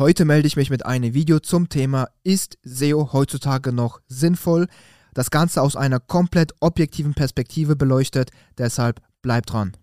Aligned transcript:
Heute 0.00 0.24
melde 0.24 0.46
ich 0.48 0.56
mich 0.56 0.70
mit 0.70 0.86
einem 0.86 1.12
Video 1.12 1.40
zum 1.40 1.68
Thema 1.68 2.08
Ist 2.24 2.56
SEO 2.62 3.12
heutzutage 3.12 3.70
noch 3.70 4.00
sinnvoll? 4.08 4.66
Das 5.12 5.30
Ganze 5.30 5.60
aus 5.60 5.76
einer 5.76 6.00
komplett 6.00 6.54
objektiven 6.60 7.12
Perspektive 7.12 7.76
beleuchtet, 7.76 8.30
deshalb 8.56 9.02
bleibt 9.20 9.52
dran. 9.52 9.76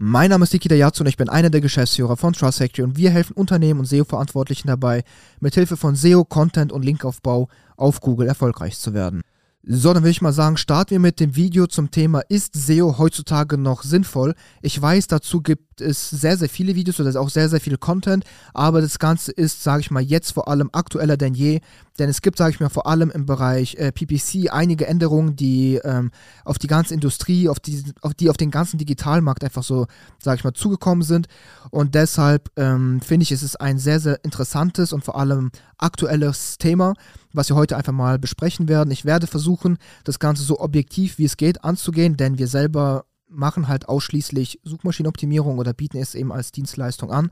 Mein 0.00 0.30
Name 0.30 0.44
ist 0.44 0.54
Nikita 0.54 0.74
Yatsu 0.74 1.02
und 1.02 1.08
ich 1.08 1.18
bin 1.18 1.28
einer 1.28 1.50
der 1.50 1.60
Geschäftsführer 1.60 2.16
von 2.16 2.32
Trust 2.32 2.58
Factory 2.58 2.84
und 2.84 2.96
wir 2.96 3.10
helfen 3.10 3.34
Unternehmen 3.34 3.80
und 3.80 3.86
SEO-Verantwortlichen 3.86 4.68
dabei, 4.68 5.04
mithilfe 5.40 5.76
von 5.76 5.96
SEO, 5.96 6.24
Content 6.24 6.72
und 6.72 6.82
Linkaufbau 6.82 7.48
auf 7.78 8.00
Google 8.00 8.28
erfolgreich 8.28 8.78
zu 8.78 8.94
werden. 8.94 9.22
So, 9.62 9.92
dann 9.92 10.02
würde 10.02 10.10
ich 10.10 10.22
mal 10.22 10.32
sagen, 10.32 10.56
starten 10.56 10.92
wir 10.92 10.98
mit 10.98 11.20
dem 11.20 11.36
Video 11.36 11.66
zum 11.66 11.90
Thema, 11.90 12.20
ist 12.28 12.54
SEO 12.54 12.96
heutzutage 12.98 13.58
noch 13.58 13.82
sinnvoll? 13.82 14.34
Ich 14.62 14.80
weiß, 14.80 15.08
dazu 15.08 15.42
gibt 15.42 15.67
es 15.80 16.10
sehr, 16.10 16.36
sehr 16.36 16.48
viele 16.48 16.74
Videos 16.74 17.00
oder 17.00 17.20
auch 17.20 17.30
sehr, 17.30 17.48
sehr 17.48 17.60
viel 17.60 17.76
Content, 17.76 18.24
aber 18.54 18.80
das 18.80 18.98
Ganze 18.98 19.32
ist, 19.32 19.62
sage 19.62 19.80
ich 19.80 19.90
mal, 19.90 20.02
jetzt 20.02 20.32
vor 20.32 20.48
allem 20.48 20.70
aktueller 20.72 21.16
denn 21.16 21.34
je, 21.34 21.60
denn 21.98 22.08
es 22.08 22.22
gibt, 22.22 22.38
sage 22.38 22.52
ich 22.52 22.60
mal, 22.60 22.68
vor 22.68 22.86
allem 22.86 23.10
im 23.10 23.26
Bereich 23.26 23.74
äh, 23.74 23.90
PPC 23.90 24.52
einige 24.52 24.86
Änderungen, 24.86 25.34
die 25.36 25.80
ähm, 25.82 26.10
auf 26.44 26.58
die 26.58 26.68
ganze 26.68 26.94
Industrie, 26.94 27.48
auf 27.48 27.58
die, 27.60 27.82
auf 28.02 28.14
die 28.14 28.30
auf 28.30 28.36
den 28.36 28.50
ganzen 28.50 28.78
Digitalmarkt 28.78 29.42
einfach 29.42 29.62
so, 29.62 29.86
sage 30.22 30.38
ich 30.38 30.44
mal, 30.44 30.52
zugekommen 30.52 31.02
sind 31.02 31.26
und 31.70 31.94
deshalb 31.94 32.50
ähm, 32.56 33.00
finde 33.00 33.24
ich, 33.24 33.32
es 33.32 33.42
ist 33.42 33.60
ein 33.60 33.78
sehr, 33.78 34.00
sehr 34.00 34.24
interessantes 34.24 34.92
und 34.92 35.04
vor 35.04 35.18
allem 35.18 35.50
aktuelles 35.76 36.58
Thema, 36.58 36.94
was 37.32 37.48
wir 37.48 37.56
heute 37.56 37.76
einfach 37.76 37.92
mal 37.92 38.18
besprechen 38.18 38.68
werden. 38.68 38.90
Ich 38.90 39.04
werde 39.04 39.26
versuchen, 39.26 39.78
das 40.04 40.18
Ganze 40.18 40.42
so 40.42 40.60
objektiv 40.60 41.18
wie 41.18 41.24
es 41.24 41.36
geht 41.36 41.64
anzugehen, 41.64 42.16
denn 42.16 42.38
wir 42.38 42.48
selber 42.48 43.04
machen 43.28 43.68
halt 43.68 43.88
ausschließlich 43.88 44.60
Suchmaschinenoptimierung 44.64 45.58
oder 45.58 45.72
bieten 45.72 45.98
es 45.98 46.14
eben 46.14 46.32
als 46.32 46.52
Dienstleistung 46.52 47.10
an. 47.10 47.30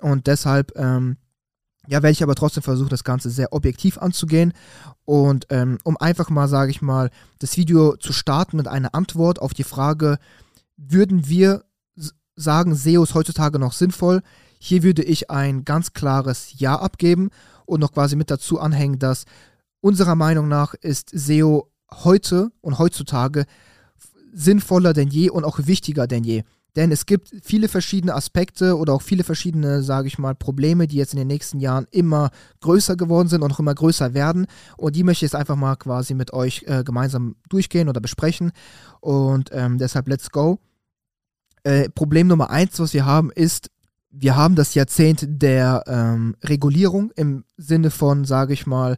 Und 0.00 0.26
deshalb, 0.26 0.72
ähm, 0.76 1.16
ja, 1.86 2.02
werde 2.02 2.12
ich 2.12 2.22
aber 2.22 2.34
trotzdem 2.34 2.62
versuchen, 2.62 2.90
das 2.90 3.04
Ganze 3.04 3.30
sehr 3.30 3.52
objektiv 3.52 3.98
anzugehen. 3.98 4.52
Und 5.04 5.46
ähm, 5.50 5.78
um 5.84 5.96
einfach 5.96 6.30
mal, 6.30 6.48
sage 6.48 6.70
ich 6.70 6.82
mal, 6.82 7.10
das 7.38 7.56
Video 7.56 7.96
zu 7.96 8.12
starten 8.12 8.56
mit 8.56 8.68
einer 8.68 8.94
Antwort 8.94 9.40
auf 9.40 9.54
die 9.54 9.64
Frage, 9.64 10.18
würden 10.76 11.28
wir 11.28 11.64
sagen, 12.36 12.74
SEO 12.74 13.02
ist 13.02 13.14
heutzutage 13.14 13.58
noch 13.58 13.72
sinnvoll? 13.72 14.22
Hier 14.58 14.82
würde 14.82 15.02
ich 15.02 15.30
ein 15.30 15.64
ganz 15.64 15.92
klares 15.92 16.58
Ja 16.58 16.76
abgeben 16.76 17.30
und 17.66 17.80
noch 17.80 17.92
quasi 17.92 18.16
mit 18.16 18.30
dazu 18.30 18.60
anhängen, 18.60 18.98
dass 18.98 19.24
unserer 19.80 20.14
Meinung 20.14 20.48
nach 20.48 20.74
ist 20.74 21.10
SEO 21.12 21.70
heute 21.90 22.52
und 22.60 22.78
heutzutage 22.78 23.44
sinnvoller 24.32 24.92
denn 24.92 25.08
je 25.08 25.30
und 25.30 25.44
auch 25.44 25.58
wichtiger 25.66 26.06
denn 26.06 26.24
je. 26.24 26.42
Denn 26.74 26.90
es 26.90 27.04
gibt 27.04 27.30
viele 27.42 27.68
verschiedene 27.68 28.14
Aspekte 28.14 28.78
oder 28.78 28.94
auch 28.94 29.02
viele 29.02 29.24
verschiedene, 29.24 29.82
sage 29.82 30.08
ich 30.08 30.18
mal, 30.18 30.34
Probleme, 30.34 30.86
die 30.86 30.96
jetzt 30.96 31.12
in 31.12 31.18
den 31.18 31.28
nächsten 31.28 31.60
Jahren 31.60 31.86
immer 31.90 32.30
größer 32.60 32.96
geworden 32.96 33.28
sind 33.28 33.42
und 33.42 33.50
noch 33.50 33.60
immer 33.60 33.74
größer 33.74 34.14
werden. 34.14 34.46
Und 34.78 34.96
die 34.96 35.04
möchte 35.04 35.26
ich 35.26 35.32
jetzt 35.32 35.38
einfach 35.38 35.56
mal 35.56 35.76
quasi 35.76 36.14
mit 36.14 36.32
euch 36.32 36.64
äh, 36.66 36.82
gemeinsam 36.82 37.36
durchgehen 37.50 37.90
oder 37.90 38.00
besprechen. 38.00 38.52
Und 39.00 39.50
ähm, 39.52 39.76
deshalb 39.76 40.08
let's 40.08 40.30
go. 40.30 40.60
Äh, 41.62 41.90
Problem 41.90 42.26
Nummer 42.26 42.48
eins, 42.48 42.80
was 42.80 42.94
wir 42.94 43.04
haben, 43.04 43.30
ist, 43.30 43.70
wir 44.10 44.34
haben 44.34 44.54
das 44.54 44.74
Jahrzehnt 44.74 45.26
der 45.28 45.84
ähm, 45.86 46.36
Regulierung 46.42 47.12
im 47.16 47.44
Sinne 47.58 47.90
von, 47.90 48.24
sage 48.24 48.54
ich 48.54 48.66
mal, 48.66 48.96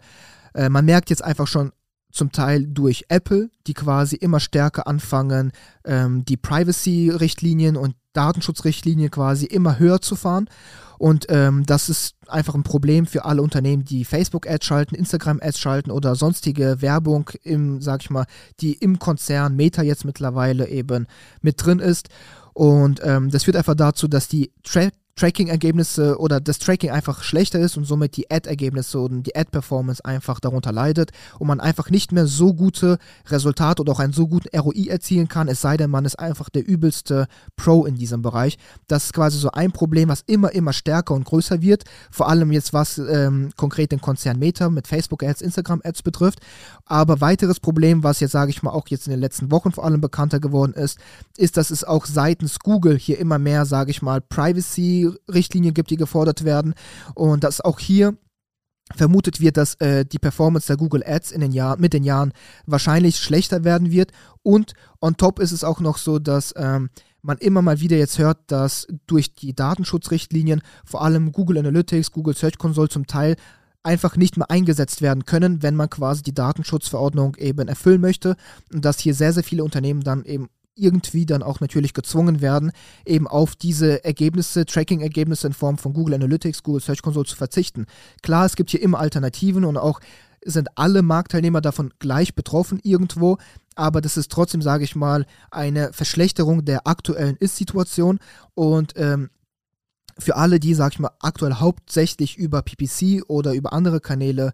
äh, 0.55 0.69
man 0.69 0.85
merkt 0.85 1.11
jetzt 1.11 1.25
einfach 1.25 1.49
schon 1.49 1.73
zum 2.15 2.33
Teil 2.33 2.67
durch 2.67 3.07
Apple, 3.09 3.51
die 3.67 3.75
quasi 3.75 4.17
immer 4.17 4.41
stärker 4.41 4.87
anfangen, 4.87 5.53
ähm, 5.85 6.25
die 6.25 6.37
Privacy-Richtlinien 6.37 7.77
und 7.77 7.97
Datenschutzrichtlinien 8.13 9.11
quasi 9.11 9.47
immer 9.47 9.79
höher 9.79 10.01
zu 10.01 10.17
fahren. 10.17 10.49
Und 10.97 11.27
ähm, 11.29 11.67
das 11.67 11.89
ist 11.89 12.15
einfach 12.29 12.55
ein 12.55 12.63
Problem 12.63 13.07
für 13.07 13.25
alle 13.25 13.43
Unternehmen, 13.43 13.85
die 13.85 14.05
Facebook-Ads 14.05 14.65
schalten, 14.65 14.95
Instagram-Ads 14.95 15.59
schalten 15.59 15.91
oder 15.91 16.15
sonstige 16.15 16.81
Werbung 16.81 17.31
im, 17.43 17.83
sag 17.83 18.03
ich 18.03 18.11
mal, 18.11 18.27
die 18.61 18.75
im 18.75 19.01
Konzern 19.01 19.57
Meta 19.57 19.83
jetzt 19.83 20.05
mittlerweile 20.05 20.69
eben 20.69 21.07
mit 21.43 21.65
drin 21.65 21.81
ist. 21.81 22.09
Und 22.53 23.01
ähm, 23.03 23.31
das 23.31 23.45
führt 23.45 23.57
einfach 23.57 23.75
dazu, 23.75 24.07
dass 24.07 24.29
die 24.29 24.53
Tra 24.63 24.89
Tracking-Ergebnisse 25.17 26.19
oder 26.19 26.41
das 26.41 26.59
Tracking 26.59 26.91
einfach 26.91 27.23
schlechter 27.23 27.61
ist 27.61 27.77
und 27.77 27.85
somit 27.85 28.17
die 28.17 28.31
Ad-Ergebnisse 28.31 28.99
und 28.99 29.23
die 29.25 29.37
Ad-Performance 29.37 30.05
einfach 30.05 30.41
darunter 30.41 30.73
leidet 30.73 31.13
und 31.39 31.47
man 31.47 31.61
einfach 31.61 31.91
nicht 31.91 32.13
mehr 32.13 32.27
so 32.27 32.55
gute 32.55 32.99
Resultate 33.29 33.83
oder 33.83 33.93
auch 33.93 34.01
einen 34.01 34.13
so 34.13 34.27
guten 34.27 34.57
ROI 34.57 34.89
erzielen 34.89 35.29
kann, 35.29 35.49
es 35.49 35.61
sei 35.61 35.77
denn, 35.77 35.91
man 35.91 36.05
ist 36.05 36.19
einfach 36.19 36.49
der 36.49 36.67
übelste 36.67 37.27
Pro 37.57 37.87
in 37.87 37.95
diesem 37.95 38.23
Bereich. 38.23 38.59
Das 38.89 39.05
ist 39.05 39.13
quasi 39.13 39.39
so 39.39 39.51
ein 39.53 39.73
Problem, 39.73 40.09
was 40.09 40.23
immer, 40.27 40.53
immer 40.53 40.73
stärker 40.73 41.15
und 41.15 41.25
größer 41.25 41.63
wird, 41.63 41.85
vor 42.11 42.29
allem 42.29 42.51
jetzt 42.51 42.73
was 42.73 42.99
ähm, 42.99 43.51
konkret 43.57 43.93
den 43.93 44.01
Konzern 44.01 44.39
Meta 44.39 44.69
mit 44.69 44.89
Facebook-Ads, 44.89 45.43
Instagram-Ads 45.43 46.03
betrifft. 46.03 46.41
Aber 46.87 47.21
weiteres 47.21 47.61
Problem, 47.61 48.03
was 48.03 48.21
jetzt, 48.21 48.33
sage 48.33 48.51
ich 48.51 48.63
mal, 48.63 48.71
auch 48.71 48.89
jetzt 48.89 49.07
in 49.07 49.13
den 49.13 49.21
letzten 49.21 49.51
Wochen 49.51 49.73
vor 49.73 49.85
allem 49.85 50.01
bekannter 50.01 50.39
geworden 50.39 50.75
ist, 50.75 50.99
ist, 51.37 51.57
dass 51.57 51.71
es 51.71 51.83
auch 51.83 52.05
seitens 52.05 52.59
Google 52.59 52.99
hier 52.99 53.19
immer 53.19 53.39
mehr, 53.39 53.65
sage 53.65 53.91
ich 53.91 54.03
mal, 54.03 54.21
Privacy 54.21 55.11
Richtlinien 55.33 55.75
gibt, 55.75 55.91
die 55.91 55.97
gefordert 55.97 56.45
werden. 56.45 56.75
Und 57.15 57.45
dass 57.45 57.63
auch 57.63 57.79
hier 57.79 58.17
vermutet 58.95 59.41
wird, 59.41 59.57
dass 59.57 59.75
äh, 59.77 60.05
die 60.05 60.19
Performance 60.19 60.67
der 60.67 60.77
Google 60.77 61.03
Ads 61.07 61.33
in 61.33 61.41
den 61.41 61.53
Jahren, 61.53 61.81
mit 61.81 61.95
den 61.95 62.05
Jahren 62.05 62.33
wahrscheinlich 62.67 63.17
schlechter 63.17 63.65
werden 63.65 63.91
wird. 63.91 64.13
Und 64.43 64.75
on 65.01 65.17
top 65.17 65.39
ist 65.39 65.53
es 65.53 65.65
auch 65.65 65.81
noch 65.81 65.97
so, 65.97 66.19
dass 66.19 66.53
ähm, 66.57 66.91
man 67.23 67.39
immer 67.39 67.63
mal 67.63 67.81
wieder 67.81 67.97
jetzt 67.97 68.19
hört, 68.19 68.39
dass 68.49 68.87
durch 69.07 69.35
die 69.35 69.55
Datenschutzrichtlinien 69.55 70.61
vor 70.85 71.03
allem 71.03 71.33
Google 71.33 71.59
Analytics, 71.59 72.13
Google 72.13 72.37
Search 72.37 72.59
Console 72.59 72.91
zum 72.91 73.07
Teil 73.07 73.37
einfach 73.85 74.17
nicht 74.17 74.37
mehr 74.37 74.51
eingesetzt 74.51 75.03
werden 75.03 75.25
können, 75.25 75.63
wenn 75.63 75.77
man 75.77 75.91
quasi 75.91 76.23
die 76.23 76.35
Datenschutzverordnung 76.35 77.37
eben 77.37 77.69
erfüllen 77.69 78.01
möchte. 78.01 78.37
Und 78.73 78.85
dass 78.85 78.99
hier 78.99 79.15
sehr, 79.15 79.33
sehr 79.33 79.45
viele 79.45 79.65
Unternehmen 79.65 80.03
dann 80.03 80.25
eben 80.25 80.49
irgendwie 80.77 81.27
dann 81.27 81.43
auch 81.43 81.61
natürlich 81.61 81.95
gezwungen 81.95 82.41
werden, 82.41 82.73
eben 83.05 83.29
auf 83.29 83.55
diese 83.55 84.05
Ergebnisse, 84.05 84.67
Tracking-Ergebnisse 84.67 85.47
in 85.47 85.53
Form 85.53 85.79
von 85.79 85.93
Google 85.93 86.15
Analytics, 86.15 86.63
Google 86.63 86.83
Search 86.83 87.03
Console 87.03 87.27
zu 87.27 87.37
verzichten. 87.37 87.87
Klar, 88.23 88.47
es 88.47 88.57
gibt 88.57 88.71
hier 88.71 88.83
immer 88.83 88.99
Alternativen 88.99 89.65
und 89.65 89.77
auch 89.77 90.01
sind 90.45 90.69
alle 90.75 91.03
Marktteilnehmer 91.03 91.61
davon 91.61 91.93
gleich 92.01 92.35
betroffen 92.35 92.81
irgendwo, 92.83 93.39
aber 93.77 94.01
das 94.01 94.17
ist 94.17 94.31
trotzdem, 94.31 94.63
sage 94.63 94.85
ich 94.85 94.95
mal, 94.95 95.27
eine 95.51 95.93
Verschlechterung 95.93 96.65
der 96.65 96.87
aktuellen 96.87 97.37
Ist-Situation 97.37 98.19
und 98.55 98.93
ähm, 98.97 99.31
für 100.19 100.37
alle, 100.37 100.61
die, 100.61 100.75
sage 100.75 100.95
ich 100.95 100.99
mal, 100.99 101.11
aktuell 101.21 101.55
hauptsächlich 101.55 102.37
über 102.37 102.63
PPC 102.63 103.25
oder 103.29 103.53
über 103.53 103.73
andere 103.73 104.01
Kanäle 104.01 104.53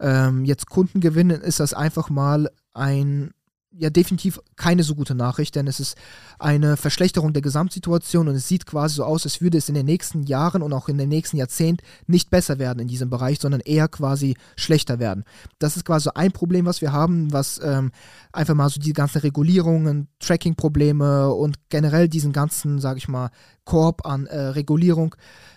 ähm, 0.00 0.44
jetzt 0.44 0.68
Kunden 0.68 1.00
gewinnen, 1.00 1.40
ist 1.40 1.60
das 1.60 1.74
einfach 1.74 2.10
mal 2.10 2.50
ein 2.74 3.32
ja 3.70 3.90
definitiv 3.90 4.40
keine 4.56 4.82
so 4.82 4.94
gute 4.94 5.14
Nachricht, 5.14 5.54
denn 5.54 5.66
es 5.66 5.78
ist 5.78 5.96
eine 6.38 6.76
Verschlechterung 6.76 7.32
der 7.32 7.42
Gesamtsituation 7.42 8.28
und 8.28 8.34
es 8.34 8.48
sieht 8.48 8.66
quasi 8.66 8.96
so 8.96 9.04
aus, 9.04 9.24
als 9.24 9.40
würde 9.40 9.58
es 9.58 9.68
in 9.68 9.74
den 9.74 9.86
nächsten 9.86 10.22
Jahren 10.22 10.62
und 10.62 10.72
auch 10.72 10.88
in 10.88 10.98
den 10.98 11.08
nächsten 11.08 11.36
Jahrzehnten 11.36 11.84
nicht 12.06 12.30
besser 12.30 12.58
werden 12.58 12.80
in 12.80 12.88
diesem 12.88 13.10
Bereich, 13.10 13.38
sondern 13.40 13.60
eher 13.60 13.88
quasi 13.88 14.36
schlechter 14.56 14.98
werden. 14.98 15.24
Das 15.58 15.76
ist 15.76 15.84
quasi 15.84 16.08
ein 16.14 16.32
Problem, 16.32 16.66
was 16.66 16.80
wir 16.80 16.92
haben, 16.92 17.32
was 17.32 17.60
ähm, 17.62 17.92
einfach 18.32 18.54
mal 18.54 18.68
so 18.70 18.80
die 18.80 18.92
ganzen 18.92 19.18
Regulierungen, 19.18 20.08
Tracking-Probleme 20.20 21.32
und 21.32 21.58
generell 21.68 22.08
diesen 22.08 22.32
ganzen, 22.32 22.78
sage 22.80 22.98
ich 22.98 23.08
mal, 23.08 23.30
Korb 23.64 24.06
an 24.06 24.26
äh, 24.26 24.38
Regulierung 24.38 25.14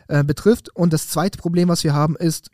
äh, 0.10 0.24
betrifft. 0.24 0.76
Und 0.76 0.92
das 0.92 1.08
zweite 1.08 1.38
Problem, 1.38 1.70
was 1.70 1.84
wir 1.84 1.94
haben, 1.94 2.18
ist, 2.18 2.52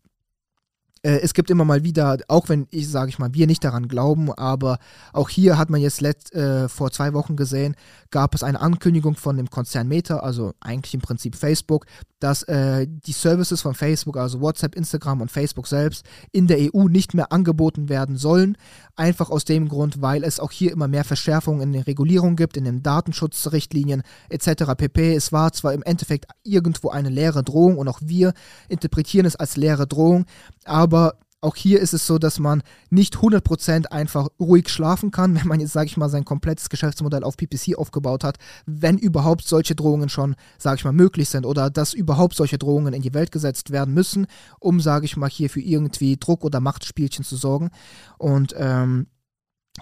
äh, 1.07 1.21
es 1.21 1.33
gibt 1.33 1.49
immer 1.49 1.63
mal 1.63 1.83
wieder, 1.85 2.17
auch 2.27 2.49
wenn 2.49 2.67
ich, 2.69 2.89
sage 2.89 3.09
ich 3.09 3.17
mal, 3.17 3.33
wir 3.33 3.47
nicht 3.47 3.63
daran 3.63 3.87
glauben, 3.87 4.33
aber 4.33 4.77
auch 5.13 5.29
hier 5.29 5.57
hat 5.57 5.69
man 5.69 5.79
jetzt 5.79 6.01
letzt, 6.01 6.35
äh, 6.35 6.67
vor 6.67 6.91
zwei 6.91 7.13
Wochen 7.13 7.37
gesehen, 7.37 7.75
gab 8.11 8.35
es 8.35 8.43
eine 8.43 8.59
Ankündigung 8.59 9.15
von 9.15 9.37
dem 9.37 9.49
Konzern 9.49 9.87
Meta, 9.87 10.17
also 10.17 10.53
eigentlich 10.59 10.93
im 10.93 11.01
Prinzip 11.01 11.35
Facebook, 11.35 11.85
dass 12.19 12.43
äh, 12.43 12.87
die 12.89 13.11
Services 13.13 13.61
von 13.61 13.73
Facebook, 13.73 14.17
also 14.17 14.41
WhatsApp, 14.41 14.75
Instagram 14.75 15.21
und 15.21 15.31
Facebook 15.31 15.67
selbst, 15.67 16.05
in 16.31 16.47
der 16.47 16.57
EU 16.73 16.87
nicht 16.87 17.13
mehr 17.13 17.31
angeboten 17.31 17.89
werden 17.89 18.17
sollen. 18.17 18.57
Einfach 18.95 19.29
aus 19.29 19.45
dem 19.45 19.69
Grund, 19.69 20.01
weil 20.01 20.23
es 20.23 20.39
auch 20.39 20.51
hier 20.51 20.71
immer 20.71 20.87
mehr 20.87 21.03
Verschärfungen 21.03 21.61
in 21.61 21.71
den 21.73 21.83
Regulierungen 21.83 22.35
gibt, 22.35 22.57
in 22.57 22.65
den 22.65 22.81
Datenschutzrichtlinien 22.81 24.01
etc. 24.29 24.73
pp. 24.75 25.13
Es 25.13 25.31
war 25.31 25.53
zwar 25.53 25.73
im 25.73 25.83
Endeffekt 25.83 26.25
irgendwo 26.43 26.89
eine 26.89 27.09
leere 27.09 27.43
Drohung 27.43 27.77
und 27.77 27.87
auch 27.87 27.99
wir 28.03 28.33
interpretieren 28.67 29.25
es 29.25 29.35
als 29.35 29.55
leere 29.55 29.87
Drohung, 29.87 30.25
aber 30.65 30.96
auch 31.39 31.55
hier 31.55 31.79
ist 31.79 31.93
es 31.93 32.07
so, 32.07 32.17
dass 32.17 32.39
man 32.39 32.63
nicht 32.89 33.17
100% 33.17 33.85
einfach 33.87 34.27
ruhig 34.39 34.69
schlafen 34.69 35.11
kann, 35.11 35.35
wenn 35.35 35.47
man 35.47 35.59
jetzt, 35.59 35.73
sage 35.73 35.85
ich 35.85 35.97
mal, 35.97 36.09
sein 36.09 36.25
komplettes 36.25 36.69
Geschäftsmodell 36.69 37.23
auf 37.23 37.37
PPC 37.37 37.77
aufgebaut 37.77 38.23
hat, 38.23 38.37
wenn 38.65 38.97
überhaupt 38.97 39.47
solche 39.47 39.75
Drohungen 39.75 40.09
schon, 40.09 40.35
sage 40.57 40.77
ich 40.77 40.83
mal, 40.83 40.93
möglich 40.93 41.29
sind 41.29 41.45
oder 41.45 41.69
dass 41.69 41.93
überhaupt 41.93 42.35
solche 42.35 42.57
Drohungen 42.57 42.93
in 42.93 43.03
die 43.03 43.13
Welt 43.13 43.31
gesetzt 43.31 43.71
werden 43.71 43.93
müssen, 43.93 44.25
um, 44.59 44.81
sage 44.81 45.05
ich 45.05 45.15
mal, 45.15 45.29
hier 45.29 45.49
für 45.49 45.61
irgendwie 45.61 46.17
Druck 46.17 46.43
oder 46.43 46.59
Machtspielchen 46.59 47.23
zu 47.23 47.35
sorgen. 47.35 47.69
Und 48.17 48.55
ähm, 48.57 49.07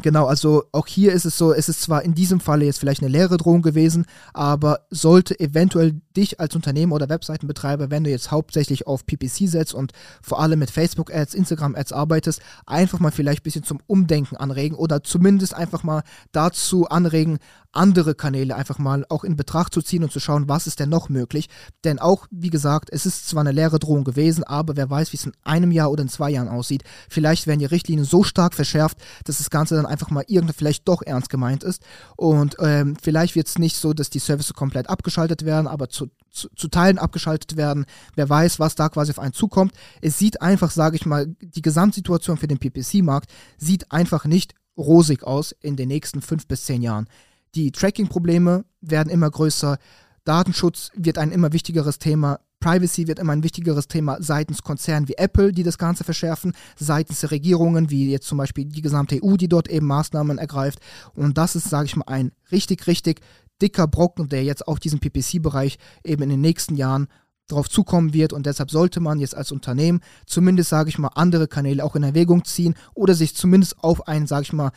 Genau, 0.02 0.26
also 0.26 0.66
auch 0.74 0.88
hier 0.88 1.14
ist 1.14 1.24
es 1.24 1.38
so, 1.38 1.54
es 1.54 1.70
ist 1.70 1.82
zwar 1.82 2.04
in 2.04 2.14
diesem 2.16 2.42
Falle 2.42 2.66
jetzt 2.66 2.80
vielleicht 2.80 3.02
eine 3.02 3.10
leere 3.10 3.38
Drohung 3.38 3.62
gewesen, 3.62 4.06
aber 4.34 4.82
sollte 4.90 5.40
eventuell 5.40 6.02
dich 6.16 6.40
als 6.40 6.56
Unternehmen 6.56 6.92
oder 6.92 7.10
Webseitenbetreiber, 7.10 7.92
wenn 7.92 8.04
du 8.04 8.10
jetzt 8.10 8.32
hauptsächlich 8.32 8.88
auf 8.88 9.06
PPC 9.06 9.48
setzt 9.48 9.74
und 9.74 9.92
vor 10.22 10.40
allem 10.42 10.60
mit 10.60 10.72
Facebook-Ads, 10.72 11.34
Instagram-Ads 11.34 11.94
arbeitest, 11.94 12.42
einfach 12.66 13.00
mal 13.00 13.12
vielleicht 13.12 13.42
ein 13.42 13.44
bisschen 13.44 13.64
zum 13.64 13.80
Umdenken 13.88 14.38
anregen 14.38 14.76
oder 14.76 15.04
zumindest 15.04 15.54
einfach 15.54 15.84
mal 15.84 16.04
dazu 16.32 16.88
anregen, 16.88 17.40
andere 17.76 18.16
Kanäle 18.16 18.56
einfach 18.56 18.80
mal 18.80 19.06
auch 19.10 19.24
in 19.24 19.36
Betracht 19.36 19.74
zu 19.74 19.82
ziehen 19.82 20.04
und 20.04 20.12
zu 20.12 20.20
schauen, 20.20 20.48
was 20.48 20.68
ist 20.68 20.80
denn 20.80 20.90
noch 20.90 21.10
möglich. 21.10 21.50
Denn 21.84 22.00
auch, 22.00 22.28
wie 22.32 22.50
gesagt, 22.50 22.90
es 22.92 23.06
ist 23.06 23.28
zwar 23.28 23.42
eine 23.42 23.52
leere 23.52 23.80
Drohung 23.80 24.04
gewesen, 24.04 24.44
aber 24.44 24.76
wer 24.76 24.90
weiß, 24.90 25.12
wie 25.12 25.18
es 25.18 25.26
in 25.26 25.34
einem 25.44 25.72
Jahr 25.72 25.92
oder 25.92 26.04
in 26.04 26.10
zwei 26.10 26.30
Jahren 26.32 26.48
aussieht. 26.48 26.84
Vielleicht 27.10 27.48
werden 27.48 27.60
die 27.60 27.66
Richtlinien 27.66 28.06
so 28.06 28.24
stark 28.24 28.54
verschärft, 28.54 28.98
dass 29.26 29.38
das 29.38 29.50
Ganze 29.50 29.76
dann 29.76 29.86
einfach 29.86 30.10
mal 30.10 30.24
irgendwie 30.28 30.54
vielleicht 30.54 30.88
doch 30.88 31.02
ernst 31.02 31.30
gemeint 31.30 31.64
ist. 31.64 31.84
Und 32.16 32.56
ähm, 32.60 32.96
vielleicht 33.02 33.36
wird 33.36 33.48
es 33.48 33.60
nicht 33.60 33.78
so, 33.78 33.94
dass 33.94 34.10
die 34.10 34.20
Services 34.20 34.54
komplett 34.54 34.90
abgeschaltet 34.90 35.46
werden, 35.46 35.68
aber 35.68 35.90
zu, 35.90 36.05
zu, 36.36 36.50
zu, 36.56 36.68
Teilen 36.68 36.98
abgeschaltet 36.98 37.58
werden. 37.58 37.86
Wer 38.16 38.30
weiß, 38.30 38.60
was 38.60 38.76
da 38.76 38.90
quasi 38.90 39.12
auf 39.12 39.20
einen 39.20 39.34
zukommt. 39.34 39.74
Es 40.02 40.20
sieht 40.20 40.42
einfach, 40.42 40.72
sage 40.72 40.96
ich 40.96 41.06
mal, 41.06 41.28
die 41.40 41.62
Gesamtsituation 41.62 42.38
für 42.38 42.48
den 42.48 42.60
PPC-Markt 42.60 43.32
sieht 43.58 43.92
einfach 43.92 44.26
nicht 44.26 44.54
rosig 44.78 45.24
aus 45.24 45.54
in 45.62 45.76
den 45.76 45.88
nächsten 45.88 46.22
fünf 46.22 46.48
bis 46.48 46.66
zehn 46.66 46.82
Jahren. 46.82 47.08
Die 47.56 47.72
Tracking-Probleme 47.72 48.66
werden 48.82 49.10
immer 49.10 49.32
größer. 49.32 49.78
Datenschutz 50.26 50.92
wird 50.96 51.18
ein 51.18 51.32
immer 51.32 51.54
wichtigeres 51.54 52.00
Thema. 52.00 52.40
Privacy 52.60 53.08
wird 53.08 53.20
immer 53.20 53.34
ein 53.34 53.44
wichtigeres 53.44 53.88
Thema 53.88 54.18
seitens 54.20 54.64
Konzernen 54.64 55.08
wie 55.08 55.18
Apple, 55.18 55.52
die 55.52 55.64
das 55.64 55.78
Ganze 55.78 56.04
verschärfen, 56.04 56.54
seitens 56.76 57.20
der 57.20 57.32
Regierungen, 57.32 57.92
wie 57.92 58.10
jetzt 58.10 58.28
zum 58.28 58.40
Beispiel 58.40 58.66
die 58.66 58.82
gesamte 58.82 59.20
EU, 59.24 59.36
die 59.38 59.48
dort 59.48 59.70
eben 59.70 59.86
Maßnahmen 59.86 60.38
ergreift. 60.38 60.80
Und 61.14 61.38
das 61.38 61.56
ist, 61.56 61.70
sage 61.70 61.86
ich 61.86 61.96
mal, 61.96 62.08
ein 62.08 62.32
richtig, 62.52 62.88
richtig 62.88 63.22
dicker 63.62 63.88
Brocken, 63.88 64.30
der 64.30 64.44
jetzt 64.44 64.68
auch 64.68 64.80
diesen 64.80 65.00
PPC-Bereich 65.00 65.78
eben 66.04 66.24
in 66.24 66.30
den 66.30 66.42
nächsten 66.42 66.76
Jahren 66.76 67.08
darauf 67.48 67.70
zukommen 67.70 68.14
wird 68.14 68.34
und 68.34 68.46
deshalb 68.46 68.72
sollte 68.72 69.00
man 69.00 69.20
jetzt 69.20 69.36
als 69.36 69.52
Unternehmen 69.52 70.02
zumindest, 70.26 70.70
sage 70.70 70.90
ich 70.90 70.98
mal, 70.98 71.10
andere 71.10 71.48
Kanäle 71.48 71.84
auch 71.84 71.96
in 71.96 72.04
Erwägung 72.04 72.44
ziehen 72.44 72.76
oder 72.96 73.14
sich 73.14 73.36
zumindest 73.36 73.84
auf 73.84 74.08
ein, 74.08 74.26
sage 74.26 74.44
ich 74.44 74.54
mal, 74.54 74.72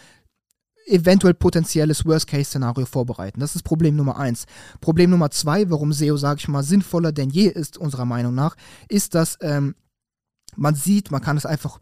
eventuell 0.87 1.35
potenzielles 1.35 2.05
Worst-Case-Szenario 2.05 2.87
vorbereiten. 2.87 3.41
Das 3.41 3.55
ist 3.55 3.63
Problem 3.63 3.97
Nummer 3.97 4.19
eins. 4.19 4.47
Problem 4.81 5.11
Nummer 5.11 5.31
zwei, 5.31 5.71
warum 5.71 5.93
SEO, 5.93 6.17
sage 6.17 6.41
ich 6.41 6.49
mal, 6.49 6.63
sinnvoller 6.63 7.13
denn 7.13 7.31
je 7.31 7.49
ist, 7.49 7.79
unserer 7.79 8.05
Meinung 8.05 8.35
nach, 8.35 8.57
ist, 8.89 9.15
dass 9.15 9.39
ähm, 9.41 9.75
man 10.57 10.75
sieht, 10.75 11.11
man 11.11 11.21
kann 11.21 11.37
es 11.37 11.47
einfach, 11.47 11.79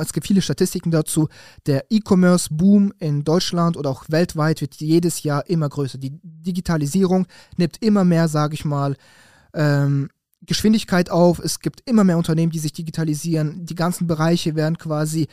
es 0.00 0.12
gibt 0.12 0.26
viele 0.26 0.42
Statistiken 0.42 0.90
dazu, 0.90 1.28
der 1.66 1.84
E-Commerce-Boom 1.90 2.92
in 2.98 3.24
Deutschland 3.24 3.76
oder 3.76 3.90
auch 3.90 4.04
weltweit 4.08 4.60
wird 4.60 4.76
jedes 4.76 5.22
Jahr 5.22 5.48
immer 5.48 5.68
größer. 5.68 5.98
Die 5.98 6.18
Digitalisierung 6.22 7.26
nimmt 7.56 7.82
immer 7.82 8.04
mehr, 8.04 8.28
sage 8.28 8.54
ich 8.54 8.64
mal, 8.64 8.96
ähm, 9.52 10.08
Geschwindigkeit 10.42 11.10
auf. 11.10 11.38
Es 11.38 11.60
gibt 11.60 11.82
immer 11.88 12.04
mehr 12.04 12.18
Unternehmen, 12.18 12.52
die 12.52 12.58
sich 12.58 12.72
digitalisieren. 12.72 13.64
Die 13.64 13.74
ganzen 13.74 14.06
Bereiche 14.06 14.54
werden 14.54 14.78
quasi 14.78 15.28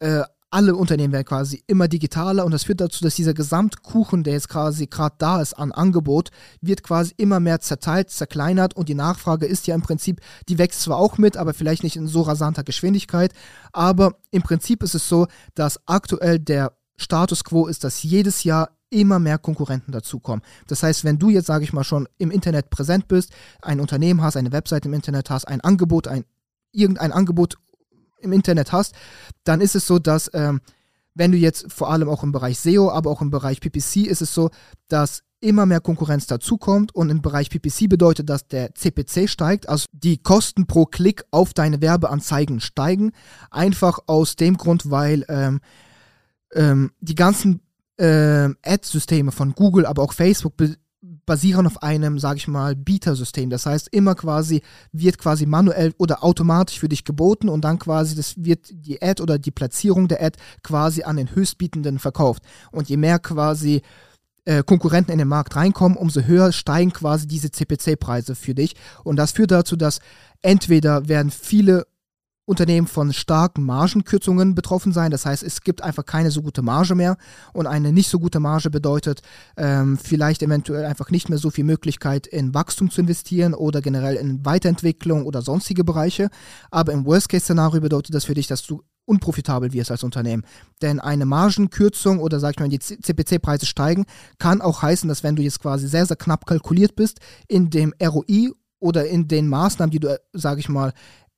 äh, 0.00 0.22
alle 0.56 0.74
Unternehmen 0.74 1.12
werden 1.12 1.26
quasi 1.26 1.62
immer 1.66 1.86
digitaler 1.86 2.46
und 2.46 2.50
das 2.50 2.64
führt 2.64 2.80
dazu, 2.80 3.04
dass 3.04 3.14
dieser 3.14 3.34
Gesamtkuchen, 3.34 4.24
der 4.24 4.32
jetzt 4.32 4.48
quasi 4.48 4.86
gerade 4.86 5.14
da 5.18 5.42
ist 5.42 5.52
an 5.52 5.70
Angebot, 5.70 6.30
wird 6.62 6.82
quasi 6.82 7.12
immer 7.18 7.40
mehr 7.40 7.60
zerteilt, 7.60 8.08
zerkleinert 8.08 8.74
und 8.74 8.88
die 8.88 8.94
Nachfrage 8.94 9.44
ist 9.44 9.66
ja 9.66 9.74
im 9.74 9.82
Prinzip, 9.82 10.22
die 10.48 10.56
wächst 10.56 10.80
zwar 10.80 10.96
auch 10.96 11.18
mit, 11.18 11.36
aber 11.36 11.52
vielleicht 11.52 11.82
nicht 11.82 11.96
in 11.96 12.06
so 12.06 12.22
rasanter 12.22 12.64
Geschwindigkeit, 12.64 13.34
aber 13.74 14.14
im 14.30 14.40
Prinzip 14.40 14.82
ist 14.82 14.94
es 14.94 15.06
so, 15.10 15.26
dass 15.54 15.78
aktuell 15.84 16.38
der 16.38 16.72
Status 16.96 17.44
quo 17.44 17.66
ist, 17.66 17.84
dass 17.84 18.02
jedes 18.02 18.42
Jahr 18.42 18.70
immer 18.88 19.18
mehr 19.18 19.36
Konkurrenten 19.36 19.92
dazukommen. 19.92 20.42
Das 20.68 20.82
heißt, 20.82 21.04
wenn 21.04 21.18
du 21.18 21.28
jetzt, 21.28 21.48
sage 21.48 21.64
ich 21.64 21.74
mal, 21.74 21.84
schon 21.84 22.08
im 22.16 22.30
Internet 22.30 22.70
präsent 22.70 23.08
bist, 23.08 23.30
ein 23.60 23.78
Unternehmen 23.78 24.22
hast, 24.22 24.38
eine 24.38 24.52
Website 24.52 24.86
im 24.86 24.94
Internet 24.94 25.28
hast, 25.28 25.46
ein 25.46 25.60
Angebot, 25.60 26.08
ein 26.08 26.24
irgendein 26.72 27.12
Angebot 27.12 27.56
im 28.18 28.32
Internet 28.32 28.72
hast, 28.72 28.94
dann 29.44 29.60
ist 29.60 29.74
es 29.74 29.86
so, 29.86 29.98
dass 29.98 30.30
ähm, 30.34 30.60
wenn 31.14 31.32
du 31.32 31.38
jetzt 31.38 31.72
vor 31.72 31.90
allem 31.90 32.08
auch 32.08 32.22
im 32.22 32.32
Bereich 32.32 32.58
SEO, 32.58 32.90
aber 32.90 33.10
auch 33.10 33.22
im 33.22 33.30
Bereich 33.30 33.60
PPC 33.60 34.06
ist 34.06 34.22
es 34.22 34.34
so, 34.34 34.50
dass 34.88 35.22
immer 35.40 35.66
mehr 35.66 35.80
Konkurrenz 35.80 36.26
dazukommt 36.26 36.94
und 36.94 37.10
im 37.10 37.22
Bereich 37.22 37.50
PPC 37.50 37.88
bedeutet, 37.88 38.28
dass 38.28 38.48
der 38.48 38.74
CPC 38.74 39.28
steigt, 39.28 39.68
also 39.68 39.86
die 39.92 40.18
Kosten 40.18 40.66
pro 40.66 40.86
Klick 40.86 41.24
auf 41.30 41.54
deine 41.54 41.80
Werbeanzeigen 41.80 42.60
steigen, 42.60 43.12
einfach 43.50 43.98
aus 44.06 44.36
dem 44.36 44.56
Grund, 44.56 44.90
weil 44.90 45.24
ähm, 45.28 45.60
ähm, 46.52 46.92
die 47.00 47.14
ganzen 47.14 47.60
äh, 47.98 48.48
Ad-Systeme 48.62 49.32
von 49.32 49.52
Google, 49.52 49.86
aber 49.86 50.02
auch 50.02 50.12
Facebook 50.12 50.54
basieren 51.26 51.66
auf 51.66 51.82
einem, 51.82 52.18
sage 52.18 52.38
ich 52.38 52.48
mal, 52.48 52.74
Bieter-System. 52.76 53.50
Das 53.50 53.66
heißt, 53.66 53.88
immer 53.90 54.14
quasi 54.14 54.62
wird 54.92 55.18
quasi 55.18 55.44
manuell 55.44 55.92
oder 55.98 56.24
automatisch 56.24 56.78
für 56.78 56.88
dich 56.88 57.04
geboten 57.04 57.48
und 57.48 57.62
dann 57.62 57.78
quasi 57.78 58.14
das 58.14 58.34
wird 58.36 58.68
die 58.70 59.02
Ad 59.02 59.22
oder 59.22 59.38
die 59.38 59.50
Platzierung 59.50 60.08
der 60.08 60.22
Ad 60.22 60.38
quasi 60.62 61.02
an 61.02 61.16
den 61.16 61.34
Höchstbietenden 61.34 61.98
verkauft. 61.98 62.42
Und 62.70 62.88
je 62.88 62.96
mehr 62.96 63.18
quasi 63.18 63.82
äh, 64.44 64.62
Konkurrenten 64.62 65.12
in 65.12 65.18
den 65.18 65.28
Markt 65.28 65.56
reinkommen, 65.56 65.98
umso 65.98 66.22
höher 66.22 66.52
steigen 66.52 66.92
quasi 66.92 67.26
diese 67.26 67.50
CPC-Preise 67.50 68.34
für 68.34 68.54
dich. 68.54 68.76
Und 69.02 69.16
das 69.16 69.32
führt 69.32 69.50
dazu, 69.50 69.76
dass 69.76 70.00
entweder 70.42 71.08
werden 71.08 71.30
viele 71.32 71.86
Unternehmen 72.46 72.86
von 72.86 73.12
starken 73.12 73.64
Margenkürzungen 73.64 74.54
betroffen 74.54 74.92
sein. 74.92 75.10
Das 75.10 75.26
heißt, 75.26 75.42
es 75.42 75.62
gibt 75.62 75.82
einfach 75.82 76.06
keine 76.06 76.30
so 76.30 76.42
gute 76.42 76.62
Marge 76.62 76.94
mehr 76.94 77.16
und 77.52 77.66
eine 77.66 77.92
nicht 77.92 78.08
so 78.08 78.20
gute 78.20 78.38
Marge 78.38 78.70
bedeutet 78.70 79.20
ähm, 79.56 79.98
vielleicht 79.98 80.42
eventuell 80.42 80.84
einfach 80.84 81.10
nicht 81.10 81.28
mehr 81.28 81.38
so 81.38 81.50
viel 81.50 81.64
Möglichkeit 81.64 82.26
in 82.26 82.54
Wachstum 82.54 82.88
zu 82.88 83.00
investieren 83.00 83.52
oder 83.52 83.82
generell 83.82 84.14
in 84.14 84.44
Weiterentwicklung 84.46 85.26
oder 85.26 85.42
sonstige 85.42 85.82
Bereiche. 85.82 86.30
Aber 86.70 86.92
im 86.92 87.04
Worst-Case-Szenario 87.04 87.80
bedeutet 87.80 88.14
das 88.14 88.24
für 88.24 88.34
dich, 88.34 88.46
dass 88.46 88.62
du 88.62 88.82
unprofitabel 89.06 89.72
wirst 89.72 89.90
als 89.90 90.04
Unternehmen. 90.04 90.44
Denn 90.82 91.00
eine 91.00 91.26
Margenkürzung 91.26 92.20
oder 92.20 92.38
sag 92.38 92.54
ich 92.54 92.60
mal, 92.60 92.68
die 92.68 92.78
CPC-Preise 92.78 93.66
steigen, 93.66 94.04
kann 94.38 94.60
auch 94.60 94.82
heißen, 94.82 95.08
dass 95.08 95.22
wenn 95.24 95.36
du 95.36 95.42
jetzt 95.42 95.60
quasi 95.60 95.88
sehr, 95.88 96.06
sehr 96.06 96.16
knapp 96.16 96.46
kalkuliert 96.46 96.94
bist 96.94 97.18
in 97.48 97.70
dem 97.70 97.92
ROI 98.02 98.50
oder 98.78 99.06
in 99.06 99.26
den 99.26 99.48
Maßnahmen, 99.48 99.90
die 99.90 100.00
du, 100.00 100.18
sage 100.32 100.60
ich 100.60 100.68
mal, 100.68 100.92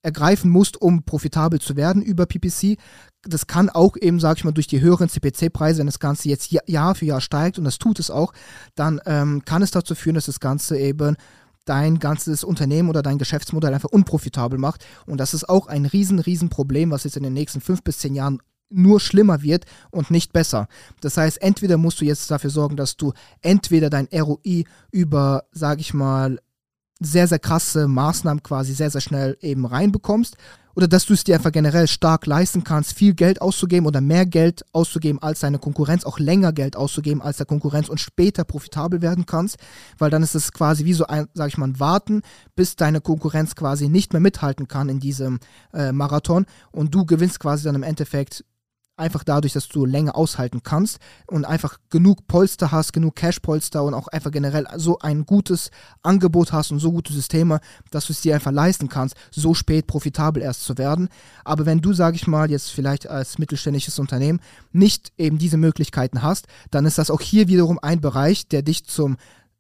ergreifen 0.08 0.50
musst, 0.50 0.80
um 0.80 1.04
profitabel 1.04 1.60
zu 1.60 1.76
werden 1.76 2.02
über 2.02 2.26
PPC. 2.26 2.78
Das 3.22 3.46
kann 3.46 3.68
auch 3.68 3.96
eben, 4.00 4.20
sage 4.20 4.38
ich 4.38 4.44
mal, 4.44 4.52
durch 4.52 4.66
die 4.66 4.80
höheren 4.80 5.08
CPC-Preise, 5.08 5.80
wenn 5.80 5.86
das 5.86 6.00
Ganze 6.00 6.28
jetzt 6.28 6.50
Jahr 6.50 6.94
für 6.94 7.04
Jahr 7.04 7.20
steigt, 7.20 7.58
und 7.58 7.64
das 7.64 7.78
tut 7.78 7.98
es 7.98 8.10
auch, 8.10 8.32
dann 8.74 9.00
ähm, 9.06 9.44
kann 9.44 9.62
es 9.62 9.70
dazu 9.70 9.94
führen, 9.94 10.14
dass 10.14 10.26
das 10.26 10.40
Ganze 10.40 10.78
eben 10.78 11.16
dein 11.64 11.98
ganzes 11.98 12.44
Unternehmen 12.44 12.88
oder 12.88 13.02
dein 13.02 13.18
Geschäftsmodell 13.18 13.74
einfach 13.74 13.90
unprofitabel 13.90 14.58
macht. 14.58 14.86
Und 15.06 15.18
das 15.18 15.34
ist 15.34 15.48
auch 15.48 15.66
ein 15.66 15.84
riesen, 15.84 16.18
riesen 16.18 16.48
Problem, 16.48 16.90
was 16.90 17.04
jetzt 17.04 17.16
in 17.16 17.22
den 17.22 17.34
nächsten 17.34 17.60
fünf 17.60 17.82
bis 17.82 17.98
zehn 17.98 18.14
Jahren 18.14 18.40
nur 18.70 19.00
schlimmer 19.00 19.42
wird 19.42 19.64
und 19.90 20.10
nicht 20.10 20.32
besser. 20.32 20.68
Das 21.00 21.16
heißt, 21.16 21.40
entweder 21.42 21.76
musst 21.76 22.00
du 22.00 22.04
jetzt 22.04 22.30
dafür 22.30 22.50
sorgen, 22.50 22.76
dass 22.76 22.96
du 22.96 23.12
entweder 23.42 23.90
dein 23.90 24.08
ROI 24.12 24.64
über, 24.90 25.44
sage 25.52 25.80
ich 25.80 25.94
mal, 25.94 26.38
sehr, 27.00 27.28
sehr 27.28 27.38
krasse 27.38 27.88
Maßnahmen 27.88 28.42
quasi 28.42 28.74
sehr, 28.74 28.90
sehr 28.90 29.00
schnell 29.00 29.36
eben 29.40 29.66
reinbekommst. 29.66 30.36
Oder 30.78 30.86
dass 30.86 31.06
du 31.06 31.14
es 31.14 31.24
dir 31.24 31.34
einfach 31.34 31.50
generell 31.50 31.88
stark 31.88 32.24
leisten 32.26 32.62
kannst, 32.62 32.92
viel 32.92 33.12
Geld 33.12 33.42
auszugeben 33.42 33.84
oder 33.84 34.00
mehr 34.00 34.26
Geld 34.26 34.64
auszugeben 34.72 35.20
als 35.20 35.40
deine 35.40 35.58
Konkurrenz, 35.58 36.04
auch 36.04 36.20
länger 36.20 36.52
Geld 36.52 36.76
auszugeben 36.76 37.20
als 37.20 37.38
der 37.38 37.46
Konkurrenz 37.46 37.88
und 37.88 37.98
später 37.98 38.44
profitabel 38.44 39.02
werden 39.02 39.26
kannst, 39.26 39.56
weil 39.98 40.10
dann 40.10 40.22
ist 40.22 40.36
es 40.36 40.52
quasi 40.52 40.84
wie 40.84 40.92
so 40.92 41.04
ein, 41.08 41.26
sag 41.34 41.48
ich 41.48 41.58
mal, 41.58 41.66
ein 41.66 41.80
Warten, 41.80 42.22
bis 42.54 42.76
deine 42.76 43.00
Konkurrenz 43.00 43.56
quasi 43.56 43.88
nicht 43.88 44.12
mehr 44.12 44.20
mithalten 44.20 44.68
kann 44.68 44.88
in 44.88 45.00
diesem 45.00 45.40
äh, 45.74 45.90
Marathon 45.90 46.46
und 46.70 46.94
du 46.94 47.04
gewinnst 47.04 47.40
quasi 47.40 47.64
dann 47.64 47.74
im 47.74 47.82
Endeffekt 47.82 48.44
einfach 48.98 49.24
dadurch, 49.24 49.52
dass 49.52 49.68
du 49.68 49.84
länger 49.84 50.16
aushalten 50.16 50.62
kannst 50.62 50.98
und 51.26 51.44
einfach 51.44 51.78
genug 51.90 52.26
Polster 52.26 52.72
hast, 52.72 52.92
genug 52.92 53.16
Cash-Polster 53.16 53.82
und 53.84 53.94
auch 53.94 54.08
einfach 54.08 54.30
generell 54.30 54.66
so 54.76 54.98
ein 54.98 55.26
gutes 55.26 55.70
Angebot 56.02 56.52
hast 56.52 56.70
und 56.70 56.78
so 56.78 56.92
gute 56.92 57.12
Systeme, 57.12 57.60
dass 57.90 58.06
du 58.06 58.12
es 58.12 58.20
dir 58.20 58.34
einfach 58.34 58.52
leisten 58.52 58.88
kannst, 58.88 59.14
so 59.30 59.54
spät 59.54 59.86
profitabel 59.86 60.42
erst 60.42 60.64
zu 60.64 60.78
werden. 60.78 61.08
Aber 61.44 61.66
wenn 61.66 61.80
du, 61.80 61.92
sage 61.92 62.16
ich 62.16 62.26
mal, 62.26 62.50
jetzt 62.50 62.70
vielleicht 62.70 63.08
als 63.08 63.38
mittelständisches 63.38 63.98
Unternehmen 63.98 64.40
nicht 64.72 65.12
eben 65.18 65.38
diese 65.38 65.56
Möglichkeiten 65.56 66.22
hast, 66.22 66.46
dann 66.70 66.86
ist 66.86 66.98
das 66.98 67.10
auch 67.10 67.20
hier 67.20 67.48
wiederum 67.48 67.78
ein 67.80 68.00
Bereich, 68.00 68.48
der 68.48 68.62
dich 68.62 68.84
zum 68.84 69.16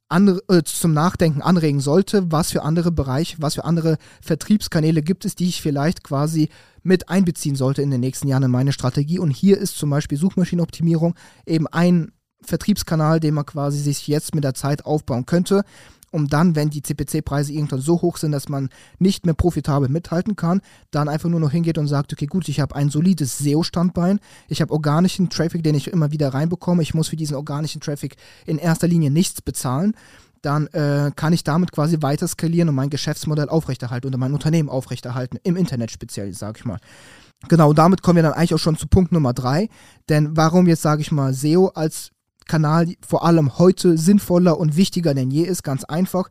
andere, 0.08 0.42
äh, 0.48 0.62
zum 0.62 0.92
Nachdenken 0.92 1.42
anregen 1.42 1.80
sollte, 1.80 2.30
was 2.32 2.50
für 2.50 2.62
andere 2.62 2.90
Bereiche, 2.90 3.36
was 3.40 3.54
für 3.54 3.64
andere 3.64 3.98
Vertriebskanäle 4.22 5.02
gibt 5.02 5.24
es, 5.24 5.34
die 5.34 5.48
ich 5.48 5.62
vielleicht 5.62 6.02
quasi 6.02 6.48
mit 6.82 7.08
einbeziehen 7.08 7.56
sollte 7.56 7.82
in 7.82 7.90
den 7.90 8.00
nächsten 8.00 8.28
Jahren 8.28 8.44
in 8.44 8.50
meine 8.50 8.72
Strategie. 8.72 9.18
Und 9.18 9.30
hier 9.30 9.58
ist 9.58 9.76
zum 9.76 9.90
Beispiel 9.90 10.18
Suchmaschinenoptimierung 10.18 11.14
eben 11.46 11.66
ein 11.66 12.12
Vertriebskanal, 12.40 13.20
den 13.20 13.34
man 13.34 13.46
quasi 13.46 13.78
sich 13.78 14.06
jetzt 14.06 14.34
mit 14.34 14.44
der 14.44 14.54
Zeit 14.54 14.86
aufbauen 14.86 15.26
könnte 15.26 15.64
um 16.10 16.28
dann, 16.28 16.56
wenn 16.56 16.70
die 16.70 16.82
CPC-Preise 16.82 17.52
irgendwann 17.52 17.80
so 17.80 18.00
hoch 18.02 18.16
sind, 18.16 18.32
dass 18.32 18.48
man 18.48 18.68
nicht 18.98 19.26
mehr 19.26 19.34
profitabel 19.34 19.88
mithalten 19.88 20.36
kann, 20.36 20.60
dann 20.90 21.08
einfach 21.08 21.28
nur 21.28 21.40
noch 21.40 21.50
hingeht 21.50 21.78
und 21.78 21.88
sagt, 21.88 22.12
okay, 22.12 22.26
gut, 22.26 22.48
ich 22.48 22.60
habe 22.60 22.74
ein 22.76 22.90
solides 22.90 23.38
SEO-Standbein, 23.38 24.20
ich 24.48 24.60
habe 24.60 24.72
organischen 24.72 25.28
Traffic, 25.28 25.62
den 25.62 25.74
ich 25.74 25.88
immer 25.88 26.12
wieder 26.12 26.32
reinbekomme, 26.34 26.82
ich 26.82 26.94
muss 26.94 27.08
für 27.08 27.16
diesen 27.16 27.36
organischen 27.36 27.80
Traffic 27.80 28.16
in 28.46 28.58
erster 28.58 28.88
Linie 28.88 29.10
nichts 29.10 29.42
bezahlen, 29.42 29.94
dann 30.42 30.68
äh, 30.68 31.10
kann 31.14 31.32
ich 31.32 31.44
damit 31.44 31.72
quasi 31.72 32.00
weiter 32.00 32.28
skalieren 32.28 32.68
und 32.68 32.74
mein 32.74 32.90
Geschäftsmodell 32.90 33.48
aufrechterhalten 33.48 34.06
oder 34.06 34.18
mein 34.18 34.32
Unternehmen 34.32 34.68
aufrechterhalten, 34.68 35.38
im 35.42 35.56
Internet 35.56 35.90
speziell, 35.90 36.32
sage 36.32 36.58
ich 36.58 36.64
mal. 36.64 36.78
Genau, 37.48 37.72
damit 37.72 38.02
kommen 38.02 38.16
wir 38.16 38.22
dann 38.24 38.32
eigentlich 38.32 38.54
auch 38.54 38.58
schon 38.58 38.76
zu 38.76 38.88
Punkt 38.88 39.12
Nummer 39.12 39.32
drei. 39.32 39.68
Denn 40.08 40.36
warum 40.36 40.66
jetzt, 40.66 40.82
sage 40.82 41.02
ich 41.02 41.12
mal, 41.12 41.32
SEO 41.34 41.68
als 41.68 42.10
Kanal 42.48 42.94
vor 43.06 43.24
allem 43.24 43.58
heute 43.58 43.96
sinnvoller 43.96 44.58
und 44.58 44.76
wichtiger 44.76 45.14
denn 45.14 45.30
je 45.30 45.44
ist. 45.44 45.62
Ganz 45.62 45.84
einfach. 45.84 46.28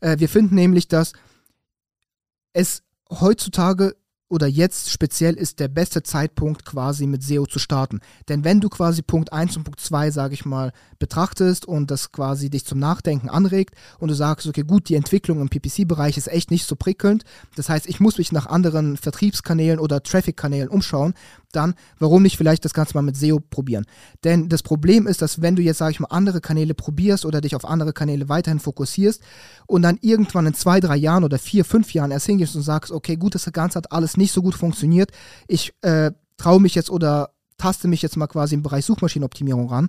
Äh, 0.00 0.18
wir 0.18 0.28
finden 0.28 0.54
nämlich, 0.54 0.88
dass 0.88 1.12
es 2.54 2.82
heutzutage 3.10 3.94
oder 4.28 4.46
jetzt 4.48 4.90
speziell 4.90 5.34
ist 5.34 5.60
der 5.60 5.68
beste 5.68 6.02
Zeitpunkt 6.02 6.64
quasi 6.64 7.06
mit 7.06 7.22
SEO 7.22 7.46
zu 7.46 7.58
starten. 7.58 8.00
Denn 8.28 8.44
wenn 8.44 8.60
du 8.60 8.68
quasi 8.68 9.02
Punkt 9.02 9.32
1 9.32 9.56
und 9.56 9.64
Punkt 9.64 9.80
2, 9.80 10.10
sage 10.10 10.34
ich 10.34 10.44
mal, 10.44 10.72
betrachtest 10.98 11.64
und 11.66 11.90
das 11.90 12.10
quasi 12.10 12.50
dich 12.50 12.64
zum 12.64 12.80
Nachdenken 12.80 13.28
anregt 13.28 13.76
und 13.98 14.08
du 14.08 14.14
sagst, 14.14 14.46
okay, 14.48 14.62
gut, 14.62 14.88
die 14.88 14.96
Entwicklung 14.96 15.40
im 15.40 15.48
PPC-Bereich 15.48 16.16
ist 16.16 16.28
echt 16.28 16.50
nicht 16.50 16.66
so 16.66 16.74
prickelnd. 16.74 17.24
Das 17.54 17.68
heißt, 17.68 17.86
ich 17.86 18.00
muss 18.00 18.18
mich 18.18 18.32
nach 18.32 18.46
anderen 18.46 18.96
Vertriebskanälen 18.96 19.78
oder 19.78 20.02
Traffic-Kanälen 20.02 20.68
umschauen, 20.68 21.14
dann 21.52 21.74
warum 21.98 22.22
nicht 22.22 22.36
vielleicht 22.36 22.64
das 22.64 22.74
Ganze 22.74 22.94
mal 22.94 23.02
mit 23.02 23.16
SEO 23.16 23.40
probieren? 23.40 23.86
Denn 24.24 24.48
das 24.48 24.62
Problem 24.62 25.06
ist, 25.06 25.22
dass 25.22 25.42
wenn 25.42 25.56
du 25.56 25.62
jetzt, 25.62 25.78
sage 25.78 25.92
ich 25.92 26.00
mal, 26.00 26.08
andere 26.10 26.40
Kanäle 26.40 26.74
probierst 26.74 27.24
oder 27.24 27.40
dich 27.40 27.56
auf 27.56 27.64
andere 27.64 27.92
Kanäle 27.92 28.28
weiterhin 28.28 28.60
fokussierst 28.60 29.22
und 29.66 29.82
dann 29.82 29.98
irgendwann 30.00 30.46
in 30.46 30.54
zwei, 30.54 30.80
drei 30.80 30.96
Jahren 30.96 31.24
oder 31.24 31.38
vier, 31.38 31.64
fünf 31.64 31.92
Jahren 31.94 32.10
erst 32.10 32.26
hingehst 32.26 32.56
und 32.56 32.62
sagst, 32.62 32.92
okay, 32.92 33.16
gut, 33.16 33.34
das 33.34 33.50
Ganze 33.52 33.76
hat 33.78 33.92
alles 33.92 34.16
nicht 34.16 34.32
so 34.32 34.42
gut 34.42 34.54
funktioniert, 34.54 35.10
ich 35.48 35.72
äh, 35.82 36.12
traue 36.36 36.60
mich 36.60 36.74
jetzt 36.74 36.90
oder 36.90 37.30
taste 37.58 37.88
mich 37.88 38.02
jetzt 38.02 38.16
mal 38.16 38.26
quasi 38.26 38.54
im 38.54 38.62
Bereich 38.62 38.84
Suchmaschinenoptimierung 38.84 39.68
ran, 39.68 39.88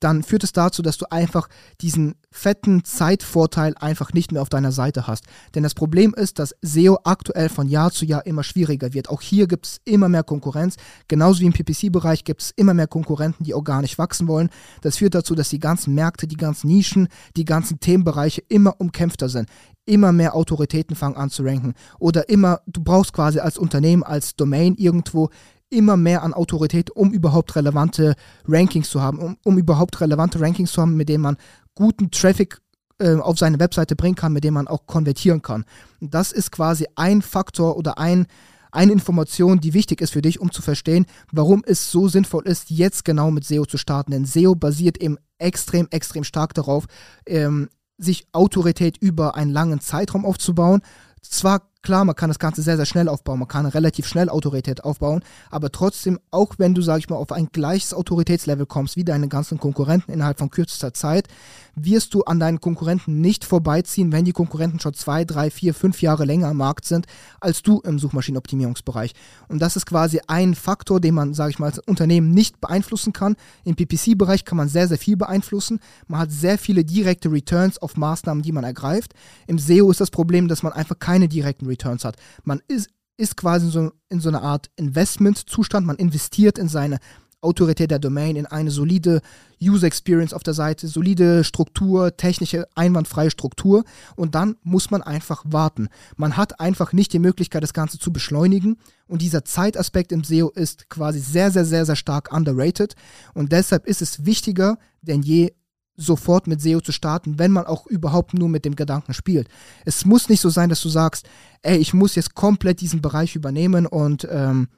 dann 0.00 0.22
führt 0.22 0.44
es 0.44 0.52
dazu, 0.52 0.82
dass 0.82 0.98
du 0.98 1.10
einfach 1.10 1.48
diesen 1.80 2.14
fetten 2.30 2.84
Zeitvorteil 2.84 3.74
einfach 3.78 4.12
nicht 4.12 4.32
mehr 4.32 4.42
auf 4.42 4.48
deiner 4.48 4.72
Seite 4.72 5.06
hast. 5.06 5.24
Denn 5.54 5.62
das 5.62 5.74
Problem 5.74 6.14
ist, 6.14 6.38
dass 6.38 6.54
SEO 6.62 6.98
aktuell 7.04 7.48
von 7.48 7.68
Jahr 7.68 7.90
zu 7.90 8.04
Jahr 8.04 8.26
immer 8.26 8.42
schwieriger 8.42 8.94
wird. 8.94 9.08
Auch 9.08 9.20
hier 9.20 9.46
gibt 9.46 9.66
es 9.66 9.80
immer 9.84 10.08
mehr 10.08 10.22
Konkurrenz. 10.22 10.76
Genauso 11.08 11.40
wie 11.40 11.46
im 11.46 11.52
PPC-Bereich 11.52 12.24
gibt 12.24 12.42
es 12.42 12.50
immer 12.56 12.74
mehr 12.74 12.86
Konkurrenten, 12.86 13.44
die 13.44 13.54
organisch 13.54 13.98
wachsen 13.98 14.28
wollen. 14.28 14.50
Das 14.82 14.98
führt 14.98 15.14
dazu, 15.14 15.34
dass 15.34 15.48
die 15.48 15.58
ganzen 15.58 15.94
Märkte, 15.94 16.26
die 16.26 16.36
ganzen 16.36 16.68
Nischen, 16.68 17.08
die 17.36 17.44
ganzen 17.44 17.80
Themenbereiche 17.80 18.42
immer 18.48 18.74
umkämpfter 18.78 19.28
sind 19.28 19.48
immer 19.88 20.12
mehr 20.12 20.34
Autoritäten 20.34 20.94
fangen 20.94 21.16
an 21.16 21.30
zu 21.30 21.42
ranken. 21.42 21.72
Oder 21.98 22.28
immer, 22.28 22.60
du 22.66 22.82
brauchst 22.84 23.14
quasi 23.14 23.40
als 23.40 23.56
Unternehmen, 23.56 24.02
als 24.02 24.36
Domain 24.36 24.74
irgendwo 24.76 25.30
immer 25.70 25.96
mehr 25.96 26.22
an 26.22 26.34
Autorität, 26.34 26.90
um 26.90 27.12
überhaupt 27.12 27.56
relevante 27.56 28.14
Rankings 28.46 28.90
zu 28.90 29.00
haben, 29.00 29.18
um, 29.18 29.36
um 29.44 29.58
überhaupt 29.58 30.00
relevante 30.00 30.40
Rankings 30.40 30.72
zu 30.72 30.80
haben, 30.80 30.96
mit 30.96 31.08
denen 31.08 31.22
man 31.22 31.36
guten 31.74 32.10
Traffic 32.10 32.60
äh, 32.98 33.14
auf 33.14 33.38
seine 33.38 33.60
Webseite 33.60 33.96
bringen 33.96 34.16
kann, 34.16 34.32
mit 34.32 34.44
dem 34.44 34.54
man 34.54 34.68
auch 34.68 34.86
konvertieren 34.86 35.42
kann. 35.42 35.64
Das 36.00 36.32
ist 36.32 36.50
quasi 36.50 36.86
ein 36.96 37.22
Faktor 37.22 37.76
oder 37.76 37.98
ein, 37.98 38.26
eine 38.72 38.92
Information, 38.92 39.60
die 39.60 39.74
wichtig 39.74 40.00
ist 40.00 40.12
für 40.12 40.22
dich, 40.22 40.40
um 40.40 40.50
zu 40.50 40.62
verstehen, 40.62 41.06
warum 41.32 41.62
es 41.66 41.90
so 41.90 42.08
sinnvoll 42.08 42.46
ist, 42.46 42.70
jetzt 42.70 43.04
genau 43.04 43.30
mit 43.30 43.44
SEO 43.44 43.66
zu 43.66 43.78
starten. 43.78 44.10
Denn 44.10 44.24
SEO 44.24 44.54
basiert 44.54 45.00
eben 45.00 45.16
extrem, 45.38 45.86
extrem 45.90 46.24
stark 46.24 46.54
darauf, 46.54 46.86
ähm, 47.26 47.68
sich 47.98 48.26
Autorität 48.32 48.96
über 48.98 49.34
einen 49.36 49.50
langen 49.50 49.80
Zeitraum 49.80 50.24
aufzubauen. 50.24 50.82
Zwar 51.22 51.70
Klar, 51.82 52.04
man 52.04 52.16
kann 52.16 52.28
das 52.28 52.40
Ganze 52.40 52.60
sehr, 52.60 52.76
sehr 52.76 52.86
schnell 52.86 53.08
aufbauen, 53.08 53.38
man 53.38 53.46
kann 53.46 53.64
relativ 53.64 54.06
schnell 54.06 54.28
Autorität 54.28 54.82
aufbauen, 54.82 55.22
aber 55.48 55.70
trotzdem, 55.70 56.18
auch 56.32 56.54
wenn 56.58 56.74
du, 56.74 56.82
sag 56.82 56.98
ich 56.98 57.08
mal, 57.08 57.16
auf 57.16 57.30
ein 57.30 57.48
gleiches 57.52 57.94
Autoritätslevel 57.94 58.66
kommst 58.66 58.96
wie 58.96 59.04
deine 59.04 59.28
ganzen 59.28 59.58
Konkurrenten 59.58 60.10
innerhalb 60.12 60.38
von 60.38 60.50
kürzester 60.50 60.92
Zeit, 60.92 61.28
wirst 61.76 62.14
du 62.14 62.22
an 62.24 62.40
deinen 62.40 62.60
Konkurrenten 62.60 63.20
nicht 63.20 63.44
vorbeiziehen, 63.44 64.10
wenn 64.10 64.24
die 64.24 64.32
Konkurrenten 64.32 64.80
schon 64.80 64.94
zwei, 64.94 65.24
drei, 65.24 65.50
vier, 65.50 65.72
fünf 65.72 66.02
Jahre 66.02 66.24
länger 66.24 66.48
am 66.48 66.56
Markt 66.56 66.84
sind 66.84 67.06
als 67.40 67.62
du 67.62 67.80
im 67.80 67.98
Suchmaschinenoptimierungsbereich. 67.98 69.14
Und 69.48 69.60
das 69.60 69.76
ist 69.76 69.86
quasi 69.86 70.20
ein 70.26 70.54
Faktor, 70.54 71.00
den 71.00 71.14
man, 71.14 71.34
sage 71.34 71.50
ich 71.50 71.58
mal, 71.58 71.66
als 71.66 71.78
Unternehmen 71.78 72.32
nicht 72.32 72.60
beeinflussen 72.60 73.12
kann. 73.12 73.36
Im 73.64 73.76
PPC-Bereich 73.76 74.44
kann 74.44 74.56
man 74.56 74.68
sehr, 74.68 74.88
sehr 74.88 74.98
viel 74.98 75.16
beeinflussen. 75.16 75.78
Man 76.08 76.20
hat 76.20 76.32
sehr 76.32 76.58
viele 76.58 76.84
direkte 76.84 77.30
Returns 77.30 77.78
auf 77.78 77.96
Maßnahmen, 77.96 78.42
die 78.42 78.52
man 78.52 78.64
ergreift. 78.64 79.14
Im 79.46 79.58
SEO 79.58 79.90
ist 79.90 80.00
das 80.00 80.10
Problem, 80.10 80.48
dass 80.48 80.62
man 80.62 80.72
einfach 80.72 80.98
keine 80.98 81.28
direkten 81.28 81.67
Returns 81.68 82.04
hat. 82.04 82.16
Man 82.44 82.60
ist, 82.68 82.88
ist 83.16 83.36
quasi 83.36 83.68
so, 83.70 83.92
in 84.08 84.20
so 84.20 84.28
einer 84.28 84.42
Art 84.42 84.70
Investment-Zustand. 84.76 85.86
Man 85.86 85.96
investiert 85.96 86.58
in 86.58 86.68
seine 86.68 86.98
Autorität 87.40 87.90
der 87.92 88.00
Domain, 88.00 88.34
in 88.34 88.46
eine 88.46 88.70
solide 88.70 89.20
User 89.62 89.86
Experience 89.86 90.32
auf 90.32 90.42
der 90.42 90.54
Seite, 90.54 90.88
solide 90.88 91.44
Struktur, 91.44 92.16
technische, 92.16 92.66
einwandfreie 92.74 93.30
Struktur 93.30 93.84
und 94.16 94.34
dann 94.34 94.56
muss 94.62 94.90
man 94.90 95.02
einfach 95.02 95.44
warten. 95.46 95.88
Man 96.16 96.36
hat 96.36 96.58
einfach 96.58 96.92
nicht 96.92 97.12
die 97.12 97.20
Möglichkeit, 97.20 97.62
das 97.62 97.74
Ganze 97.74 97.98
zu 97.98 98.12
beschleunigen 98.12 98.76
und 99.06 99.22
dieser 99.22 99.44
Zeitaspekt 99.44 100.10
im 100.10 100.24
SEO 100.24 100.50
ist 100.50 100.90
quasi 100.90 101.20
sehr, 101.20 101.52
sehr, 101.52 101.64
sehr, 101.64 101.86
sehr 101.86 101.96
stark 101.96 102.32
underrated 102.32 102.96
und 103.34 103.52
deshalb 103.52 103.86
ist 103.86 104.02
es 104.02 104.24
wichtiger 104.24 104.78
denn 105.02 105.22
je, 105.22 105.52
sofort 105.98 106.46
mit 106.46 106.62
SEO 106.62 106.80
zu 106.80 106.92
starten, 106.92 107.38
wenn 107.38 107.50
man 107.50 107.66
auch 107.66 107.86
überhaupt 107.86 108.32
nur 108.32 108.48
mit 108.48 108.64
dem 108.64 108.76
Gedanken 108.76 109.12
spielt. 109.12 109.48
Es 109.84 110.04
muss 110.04 110.28
nicht 110.28 110.40
so 110.40 110.48
sein, 110.48 110.68
dass 110.68 110.80
du 110.80 110.88
sagst, 110.88 111.28
ey, 111.62 111.76
ich 111.76 111.92
muss 111.92 112.14
jetzt 112.14 112.34
komplett 112.34 112.80
diesen 112.80 113.02
Bereich 113.02 113.34
übernehmen 113.34 113.84
und 113.84 114.26
ähm, 114.30 114.68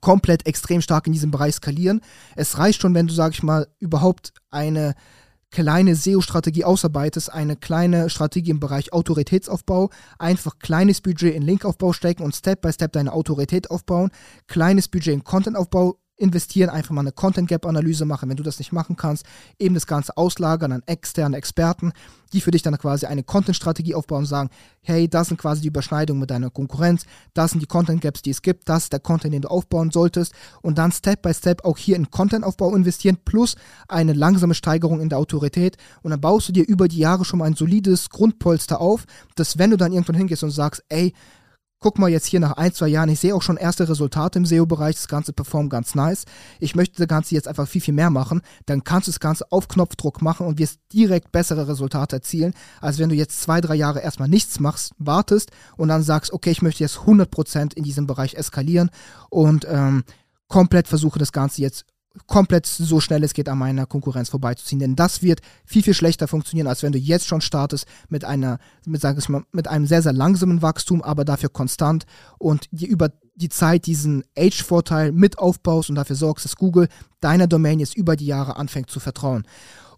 komplett 0.00 0.46
extrem 0.46 0.82
stark 0.82 1.06
in 1.06 1.12
diesem 1.12 1.30
Bereich 1.30 1.54
skalieren. 1.54 2.00
Es 2.36 2.58
reicht 2.58 2.82
schon, 2.82 2.94
wenn 2.94 3.06
du, 3.06 3.14
sag 3.14 3.32
ich 3.32 3.42
mal, 3.42 3.68
überhaupt 3.78 4.32
eine 4.50 4.94
kleine 5.50 5.96
SEO-Strategie 5.96 6.64
ausarbeitest, 6.64 7.32
eine 7.32 7.56
kleine 7.56 8.08
Strategie 8.10 8.50
im 8.50 8.60
Bereich 8.60 8.92
Autoritätsaufbau, 8.92 9.90
einfach 10.18 10.58
kleines 10.58 11.00
Budget 11.00 11.34
in 11.34 11.42
Linkaufbau 11.42 11.92
stecken 11.92 12.22
und 12.22 12.34
Step 12.34 12.60
by 12.60 12.72
Step 12.72 12.92
deine 12.92 13.12
Autorität 13.12 13.70
aufbauen, 13.70 14.10
kleines 14.46 14.88
Budget 14.88 15.14
in 15.14 15.24
Contentaufbau 15.24 15.99
investieren, 16.20 16.70
einfach 16.70 16.90
mal 16.92 17.00
eine 17.00 17.12
Content 17.12 17.48
Gap 17.48 17.66
Analyse 17.66 18.04
machen. 18.04 18.28
Wenn 18.28 18.36
du 18.36 18.42
das 18.42 18.58
nicht 18.58 18.72
machen 18.72 18.96
kannst, 18.96 19.24
eben 19.58 19.74
das 19.74 19.86
Ganze 19.86 20.16
auslagern 20.16 20.72
an 20.72 20.82
externe 20.86 21.36
Experten, 21.36 21.92
die 22.32 22.40
für 22.40 22.50
dich 22.50 22.62
dann 22.62 22.76
quasi 22.78 23.06
eine 23.06 23.22
Content 23.22 23.56
Strategie 23.56 23.94
aufbauen 23.94 24.20
und 24.20 24.26
sagen, 24.26 24.50
hey, 24.82 25.08
das 25.08 25.28
sind 25.28 25.38
quasi 25.38 25.62
die 25.62 25.68
Überschneidungen 25.68 26.20
mit 26.20 26.30
deiner 26.30 26.50
Konkurrenz, 26.50 27.04
das 27.34 27.52
sind 27.52 27.60
die 27.60 27.66
Content 27.66 28.00
Gaps, 28.00 28.22
die 28.22 28.30
es 28.30 28.42
gibt, 28.42 28.68
das 28.68 28.84
ist 28.84 28.92
der 28.92 29.00
Content, 29.00 29.34
den 29.34 29.42
du 29.42 29.48
aufbauen 29.48 29.90
solltest 29.90 30.32
und 30.62 30.78
dann 30.78 30.92
Step 30.92 31.22
by 31.22 31.34
Step 31.34 31.64
auch 31.64 31.76
hier 31.76 31.96
in 31.96 32.10
Content 32.10 32.44
Aufbau 32.44 32.74
investieren 32.74 33.18
plus 33.24 33.56
eine 33.88 34.12
langsame 34.12 34.54
Steigerung 34.54 35.00
in 35.00 35.08
der 35.08 35.18
Autorität 35.18 35.76
und 36.02 36.10
dann 36.10 36.20
baust 36.20 36.48
du 36.48 36.52
dir 36.52 36.66
über 36.66 36.88
die 36.88 36.98
Jahre 36.98 37.24
schon 37.24 37.38
mal 37.38 37.46
ein 37.46 37.56
solides 37.56 38.10
Grundpolster 38.10 38.80
auf, 38.80 39.04
dass 39.34 39.58
wenn 39.58 39.70
du 39.70 39.76
dann 39.76 39.92
irgendwann 39.92 40.16
hingehst 40.16 40.44
und 40.44 40.50
sagst, 40.50 40.84
ey, 40.88 41.12
guck 41.80 41.98
mal 41.98 42.10
jetzt 42.10 42.26
hier 42.26 42.40
nach 42.40 42.52
ein, 42.52 42.72
zwei 42.72 42.88
Jahren, 42.88 43.08
ich 43.08 43.20
sehe 43.20 43.34
auch 43.34 43.42
schon 43.42 43.56
erste 43.56 43.88
Resultate 43.88 44.38
im 44.38 44.44
SEO-Bereich, 44.44 44.96
das 44.96 45.08
Ganze 45.08 45.32
performt 45.32 45.70
ganz 45.70 45.94
nice. 45.94 46.24
Ich 46.60 46.74
möchte 46.76 46.98
das 46.98 47.08
Ganze 47.08 47.34
jetzt 47.34 47.48
einfach 47.48 47.66
viel, 47.66 47.80
viel 47.80 47.94
mehr 47.94 48.10
machen. 48.10 48.42
Dann 48.66 48.84
kannst 48.84 49.08
du 49.08 49.12
das 49.12 49.20
Ganze 49.20 49.50
auf 49.50 49.66
Knopfdruck 49.66 50.20
machen 50.20 50.46
und 50.46 50.58
wirst 50.58 50.78
direkt 50.92 51.32
bessere 51.32 51.68
Resultate 51.68 52.16
erzielen, 52.16 52.52
als 52.80 52.98
wenn 52.98 53.08
du 53.08 53.14
jetzt 53.14 53.40
zwei, 53.40 53.60
drei 53.62 53.74
Jahre 53.74 54.00
erstmal 54.00 54.28
nichts 54.28 54.60
machst, 54.60 54.92
wartest 54.98 55.50
und 55.76 55.88
dann 55.88 56.02
sagst, 56.02 56.32
okay, 56.32 56.50
ich 56.50 56.62
möchte 56.62 56.84
jetzt 56.84 56.98
100% 56.98 57.74
in 57.74 57.82
diesem 57.82 58.06
Bereich 58.06 58.34
eskalieren 58.34 58.90
und 59.30 59.66
ähm, 59.68 60.04
komplett 60.48 60.86
versuche 60.86 61.18
das 61.18 61.32
Ganze 61.32 61.62
jetzt 61.62 61.86
komplett 62.26 62.66
so 62.66 63.00
schnell 63.00 63.22
es 63.22 63.34
geht 63.34 63.48
an 63.48 63.58
meiner 63.58 63.86
Konkurrenz 63.86 64.28
vorbeizuziehen. 64.28 64.80
Denn 64.80 64.96
das 64.96 65.22
wird 65.22 65.40
viel, 65.64 65.82
viel 65.82 65.94
schlechter 65.94 66.28
funktionieren, 66.28 66.66
als 66.66 66.82
wenn 66.82 66.92
du 66.92 66.98
jetzt 66.98 67.26
schon 67.26 67.40
startest 67.40 67.86
mit 68.08 68.24
einer, 68.24 68.58
mit, 68.86 69.00
sag 69.00 69.18
ich 69.18 69.28
mal, 69.28 69.44
mit 69.52 69.68
einem 69.68 69.86
sehr, 69.86 70.02
sehr 70.02 70.12
langsamen 70.12 70.62
Wachstum, 70.62 71.02
aber 71.02 71.24
dafür 71.24 71.50
konstant 71.50 72.06
und 72.38 72.66
dir 72.72 72.88
über 72.88 73.10
die 73.36 73.48
Zeit 73.48 73.86
diesen 73.86 74.24
Age-Vorteil 74.36 75.12
mit 75.12 75.38
aufbaust 75.38 75.88
und 75.88 75.96
dafür 75.96 76.16
sorgst, 76.16 76.44
dass 76.44 76.56
Google 76.56 76.88
deiner 77.20 77.46
Domain 77.46 77.80
jetzt 77.80 77.96
über 77.96 78.16
die 78.16 78.26
Jahre 78.26 78.56
anfängt 78.56 78.90
zu 78.90 79.00
vertrauen. 79.00 79.44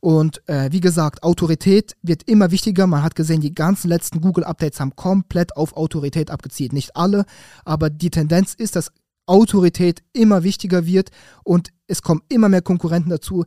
Und 0.00 0.47
äh, 0.49 0.73
wie 0.73 0.81
gesagt, 0.81 1.23
Autorität 1.23 1.97
wird 2.02 2.25
immer 2.25 2.50
wichtiger. 2.50 2.88
Man 2.88 3.04
hat 3.04 3.14
gesehen, 3.14 3.40
die 3.40 3.54
ganzen 3.54 3.88
letzten 3.88 4.21
Google-Updates 4.21 4.81
haben 4.81 4.97
komplett 4.97 5.57
auf 5.57 5.76
Autorität 5.76 6.31
abgezielt. 6.31 6.73
Nicht 6.73 6.97
alle, 6.97 7.25
aber 7.64 7.88
die 7.88 8.11
Tendenz 8.11 8.54
ist, 8.54 8.75
dass 8.75 8.90
Autorität 9.26 10.02
immer 10.12 10.43
wichtiger 10.43 10.87
wird 10.87 11.11
und 11.45 11.71
es 11.87 12.02
kommen 12.02 12.23
immer 12.29 12.49
mehr 12.49 12.62
Konkurrenten 12.62 13.11
dazu. 13.11 13.45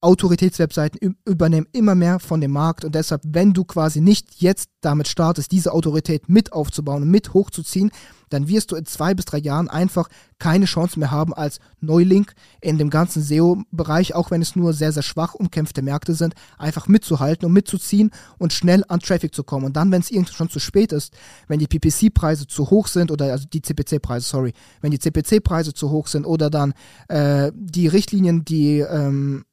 Autoritätswebseiten 0.00 1.16
übernehmen 1.24 1.66
immer 1.72 1.96
mehr 1.96 2.20
von 2.20 2.40
dem 2.40 2.52
Markt 2.52 2.84
und 2.84 2.94
deshalb, 2.94 3.22
wenn 3.26 3.52
du 3.52 3.64
quasi 3.64 4.00
nicht 4.00 4.40
jetzt 4.40 4.70
damit 4.80 5.08
startest, 5.08 5.50
diese 5.50 5.72
Autorität 5.72 6.28
mit 6.28 6.52
aufzubauen 6.52 7.02
und 7.02 7.10
mit 7.10 7.34
hochzuziehen, 7.34 7.90
dann 8.28 8.48
wirst 8.48 8.70
du 8.72 8.76
in 8.76 8.86
zwei 8.86 9.14
bis 9.14 9.24
drei 9.24 9.38
Jahren 9.38 9.68
einfach 9.68 10.08
keine 10.38 10.66
Chance 10.66 10.98
mehr 10.98 11.10
haben 11.10 11.34
als 11.34 11.58
Neuling 11.80 12.30
in 12.60 12.78
dem 12.78 12.90
ganzen 12.90 13.22
SEO-Bereich, 13.22 14.14
auch 14.14 14.30
wenn 14.30 14.42
es 14.42 14.56
nur 14.56 14.72
sehr, 14.72 14.92
sehr 14.92 15.02
schwach 15.02 15.34
umkämpfte 15.34 15.82
Märkte 15.82 16.14
sind, 16.14 16.34
einfach 16.58 16.88
mitzuhalten 16.88 17.46
und 17.46 17.52
mitzuziehen 17.52 18.10
und 18.38 18.52
schnell 18.52 18.84
an 18.88 19.00
Traffic 19.00 19.34
zu 19.34 19.42
kommen. 19.42 19.66
Und 19.66 19.76
dann, 19.76 19.90
wenn 19.90 20.00
es 20.00 20.10
irgendwann 20.10 20.34
schon 20.34 20.50
zu 20.50 20.60
spät 20.60 20.92
ist, 20.92 21.12
wenn 21.48 21.58
die 21.58 21.66
PPC-Preise 21.66 22.46
zu 22.46 22.70
hoch 22.70 22.86
sind 22.86 23.10
oder 23.10 23.32
also 23.32 23.46
die 23.52 23.62
CPC-Preise, 23.62 24.28
sorry, 24.28 24.52
wenn 24.80 24.90
die 24.90 24.98
CPC-Preise 24.98 25.74
zu 25.74 25.90
hoch 25.90 26.06
sind 26.06 26.24
oder 26.24 26.50
dann 26.50 26.74
äh, 27.08 27.50
die 27.54 27.88
Richtlinien, 27.88 28.44
die 28.44 28.80
ähm, 28.80 29.44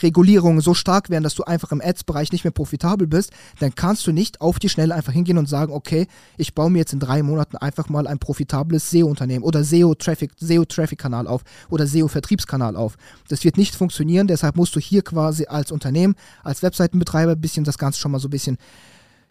Regulierungen 0.00 0.60
so 0.60 0.74
stark 0.74 1.10
werden, 1.10 1.24
dass 1.24 1.34
du 1.34 1.44
einfach 1.44 1.72
im 1.72 1.80
Ads-Bereich 1.82 2.32
nicht 2.32 2.44
mehr 2.44 2.52
profitabel 2.52 3.06
bist, 3.06 3.32
dann 3.58 3.74
kannst 3.74 4.06
du 4.06 4.12
nicht 4.12 4.40
auf 4.40 4.58
die 4.58 4.68
Schnelle 4.68 4.94
einfach 4.94 5.12
hingehen 5.12 5.38
und 5.38 5.48
sagen, 5.48 5.72
okay, 5.72 6.06
ich 6.36 6.54
baue 6.54 6.70
mir 6.70 6.78
jetzt 6.78 6.92
in 6.92 7.00
drei 7.00 7.22
Monaten 7.22 7.56
einfach 7.56 7.88
mal 7.88 8.06
ein 8.06 8.18
profitables 8.18 8.90
SEO-Unternehmen 8.90 9.44
oder 9.44 9.64
SEO-Traffic, 9.64 10.32
SEO-Traffic-Kanal 10.38 11.26
auf 11.26 11.42
oder 11.68 11.86
SEO-Vertriebskanal 11.86 12.76
auf. 12.76 12.96
Das 13.28 13.44
wird 13.44 13.56
nicht 13.56 13.74
funktionieren, 13.74 14.26
deshalb 14.26 14.56
musst 14.56 14.74
du 14.76 14.80
hier 14.80 15.02
quasi 15.02 15.46
als 15.46 15.72
Unternehmen, 15.72 16.14
als 16.42 16.62
Webseitenbetreiber 16.62 17.32
ein 17.32 17.40
bisschen 17.40 17.64
das 17.64 17.78
Ganze 17.78 18.00
schon 18.00 18.12
mal 18.12 18.20
so 18.20 18.28
ein 18.28 18.30
bisschen 18.32 18.58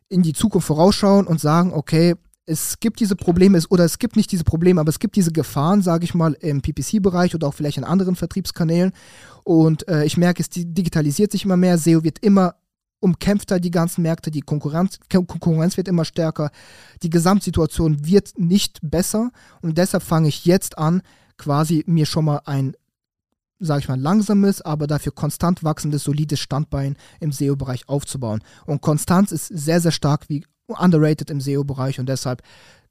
in 0.09 0.23
die 0.23 0.33
Zukunft 0.33 0.67
vorausschauen 0.67 1.25
und 1.25 1.39
sagen, 1.39 1.73
okay, 1.73 2.15
es 2.51 2.79
gibt 2.79 2.99
diese 2.99 3.15
Probleme, 3.15 3.59
oder 3.69 3.85
es 3.85 3.97
gibt 3.97 4.15
nicht 4.15 4.31
diese 4.31 4.43
Probleme, 4.43 4.81
aber 4.81 4.89
es 4.89 4.99
gibt 4.99 5.15
diese 5.15 5.31
Gefahren, 5.31 5.81
sage 5.81 6.03
ich 6.03 6.13
mal, 6.13 6.33
im 6.33 6.61
PPC-Bereich 6.61 7.33
oder 7.33 7.47
auch 7.47 7.53
vielleicht 7.53 7.77
in 7.77 7.83
anderen 7.83 8.15
Vertriebskanälen. 8.15 8.91
Und 9.43 9.87
äh, 9.87 10.03
ich 10.05 10.17
merke, 10.17 10.41
es 10.43 10.49
digitalisiert 10.49 11.31
sich 11.31 11.45
immer 11.45 11.57
mehr, 11.57 11.77
SEO 11.77 12.03
wird 12.03 12.19
immer 12.19 12.55
umkämpfter, 12.99 13.59
die 13.59 13.71
ganzen 13.71 14.03
Märkte, 14.03 14.29
die 14.29 14.41
Konkurrenz, 14.41 14.99
Konkurrenz 15.09 15.77
wird 15.77 15.87
immer 15.87 16.05
stärker, 16.05 16.51
die 17.01 17.09
Gesamtsituation 17.09 18.05
wird 18.05 18.37
nicht 18.37 18.79
besser 18.83 19.31
und 19.61 19.77
deshalb 19.77 20.03
fange 20.03 20.27
ich 20.27 20.45
jetzt 20.45 20.77
an, 20.77 21.01
quasi 21.37 21.83
mir 21.87 22.05
schon 22.05 22.25
mal 22.25 22.41
ein 22.45 22.75
sage 23.63 23.81
ich 23.81 23.87
mal, 23.87 23.99
langsames, 23.99 24.61
aber 24.61 24.87
dafür 24.87 25.11
konstant 25.11 25.63
wachsendes, 25.63 26.03
solides 26.03 26.39
Standbein 26.39 26.97
im 27.19 27.31
SEO-Bereich 27.31 27.87
aufzubauen. 27.87 28.41
Und 28.65 28.81
Konstanz 28.81 29.31
ist 29.31 29.45
sehr, 29.45 29.79
sehr 29.79 29.91
stark 29.91 30.29
wie 30.29 30.43
underrated 30.79 31.29
im 31.29 31.41
SEO-Bereich 31.41 31.99
und 31.99 32.07
deshalb 32.07 32.41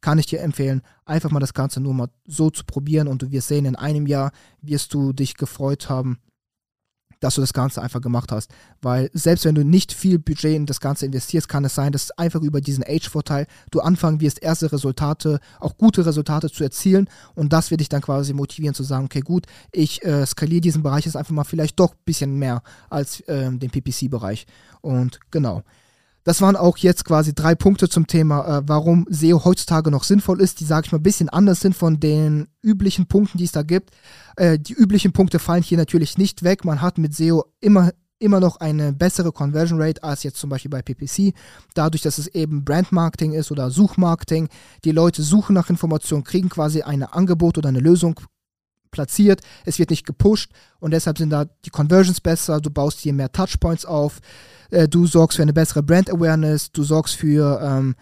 kann 0.01 0.19
ich 0.19 0.27
dir 0.27 0.41
empfehlen, 0.41 0.83
einfach 1.05 1.31
mal 1.31 1.41
das 1.41 1.55
Ganze 1.55 1.81
nur 1.81 1.95
mal 1.95 2.09
so 2.27 2.51
zu 2.51 2.65
probieren 2.65 3.09
und 3.09 3.23
du 3.23 3.31
wirst 3.31 3.49
sehen, 3.49 3.67
in 3.67 3.77
einem 3.77 4.07
Jahr 4.07 4.33
wirst 4.63 4.95
du 4.95 5.13
dich 5.13 5.35
gefreut 5.35 5.89
haben, 5.89 6.19
dass 7.21 7.35
du 7.35 7.43
das 7.43 7.53
Ganze 7.53 7.83
einfach 7.83 8.01
gemacht 8.01 8.33
hast. 8.33 8.51
Weil 8.81 9.11
selbst 9.13 9.45
wenn 9.45 9.55
du 9.55 9.65
nicht 9.65 9.93
viel 9.93 10.19
Budget 10.19 10.57
in 10.57 10.67
das 10.67 10.81
Ganze 10.81 11.07
investierst, 11.07 11.49
kann 11.49 11.65
es 11.65 11.75
sein, 11.75 11.93
dass 11.93 12.11
einfach 12.13 12.41
über 12.41 12.61
diesen 12.61 12.83
Age-Vorteil 12.83 13.47
du 13.71 13.81
anfangen 13.81 14.21
wirst, 14.21 14.43
erste 14.43 14.73
Resultate, 14.73 15.39
auch 15.61 15.77
gute 15.77 16.05
Resultate 16.05 16.51
zu 16.51 16.65
erzielen. 16.65 17.09
Und 17.35 17.53
das 17.53 17.71
wird 17.71 17.81
dich 17.81 17.89
dann 17.89 18.01
quasi 18.01 18.33
motivieren 18.33 18.75
zu 18.75 18.83
sagen, 18.83 19.05
okay, 19.05 19.21
gut, 19.21 19.47
ich 19.71 20.03
äh, 20.03 20.27
skaliere 20.27 20.63
diesen 20.63 20.83
Bereich 20.83 21.05
jetzt 21.05 21.17
einfach 21.17 21.35
mal 21.35 21.45
vielleicht 21.45 21.79
doch 21.79 21.93
ein 21.93 22.05
bisschen 22.05 22.39
mehr 22.39 22.63
als 22.89 23.21
äh, 23.21 23.51
den 23.51 23.71
PPC-Bereich. 23.71 24.47
Und 24.81 25.21
genau. 25.31 25.63
Das 26.25 26.43
waren 26.43 26.57
auch 26.57 26.77
jetzt 26.77 27.05
quasi 27.05 27.35
drei 27.35 27.55
Punkte 27.55 27.89
zum 27.89 28.07
Thema, 28.07 28.59
äh, 28.59 28.63
warum 28.67 29.07
SEO 29.09 29.45
heutzutage 29.45 29.91
noch 29.91 30.05
sinnvoll 30.05 30.41
ist, 30.41 30.61
die, 30.61 30.65
sage 30.65 30.87
ich 30.87 30.93
mal, 30.93 30.99
ein 30.99 31.03
bisschen 31.03 31.29
anders 31.29 31.61
sind 31.61 31.75
von 31.75 31.99
den 31.99 32.49
üblichen 32.63 33.07
Punkten, 33.07 33.39
die 33.39 33.45
es 33.45 33.53
da 33.53 33.63
gibt. 33.63 33.91
Äh, 34.37 34.59
die 34.59 34.75
üblichen 34.75 35.13
Punkte 35.13 35.39
fallen 35.39 35.63
hier 35.63 35.79
natürlich 35.79 36.19
nicht 36.19 36.43
weg. 36.43 36.65
Man 36.65 36.83
hat 36.83 36.99
mit 36.99 37.15
SEO 37.15 37.45
immer 37.61 37.91
immer 38.21 38.39
noch 38.39 38.59
eine 38.59 38.93
bessere 38.93 39.33
Conversion 39.33 39.81
Rate 39.81 40.05
als 40.05 40.23
jetzt 40.23 40.39
zum 40.39 40.51
Beispiel 40.51 40.71
bei 40.71 40.83
PPC. 40.83 41.33
Dadurch, 41.75 42.03
dass 42.03 42.19
es 42.19 42.27
eben 42.29 42.65
Brandmarketing 42.65 43.33
ist 43.33 43.51
oder 43.51 43.71
Suchmarketing. 43.71 44.49
Die 44.85 44.93
Leute 44.93 45.23
suchen 45.23 45.55
nach 45.55 45.71
Informationen, 45.71 46.23
kriegen 46.23 46.51
quasi 46.51 46.83
ein 46.83 47.03
Angebot 47.03 47.57
oder 47.59 47.71
eine 47.71 47.81
Lösung 47.81 48.21
platziert. 48.91 49.41
Es 49.65 49.79
wird 49.79 49.91
nicht 49.91 50.07
gepusht 50.07 50.51
und 50.79 50.93
deshalb 50.93 51.19
sind 51.19 51.31
da 51.31 51.47
die 51.65 51.71
Conversions 51.71 52.21
besser. 52.21 52.61
Du 52.61 52.71
baust 52.71 53.01
hier 53.01 53.13
mehr 53.13 53.33
Touchpoints 53.33 53.85
auf. 53.85 54.21
Äh, 54.71 54.89
du 54.89 55.07
sorgst 55.07 55.37
für 55.37 55.43
eine 55.43 55.53
bessere 55.53 55.83
Brand 55.83 56.11
Awareness, 56.11 56.73
du 56.73 56.83
sorgst 56.83 57.17
für 57.17 57.61
ähm, 57.63 57.95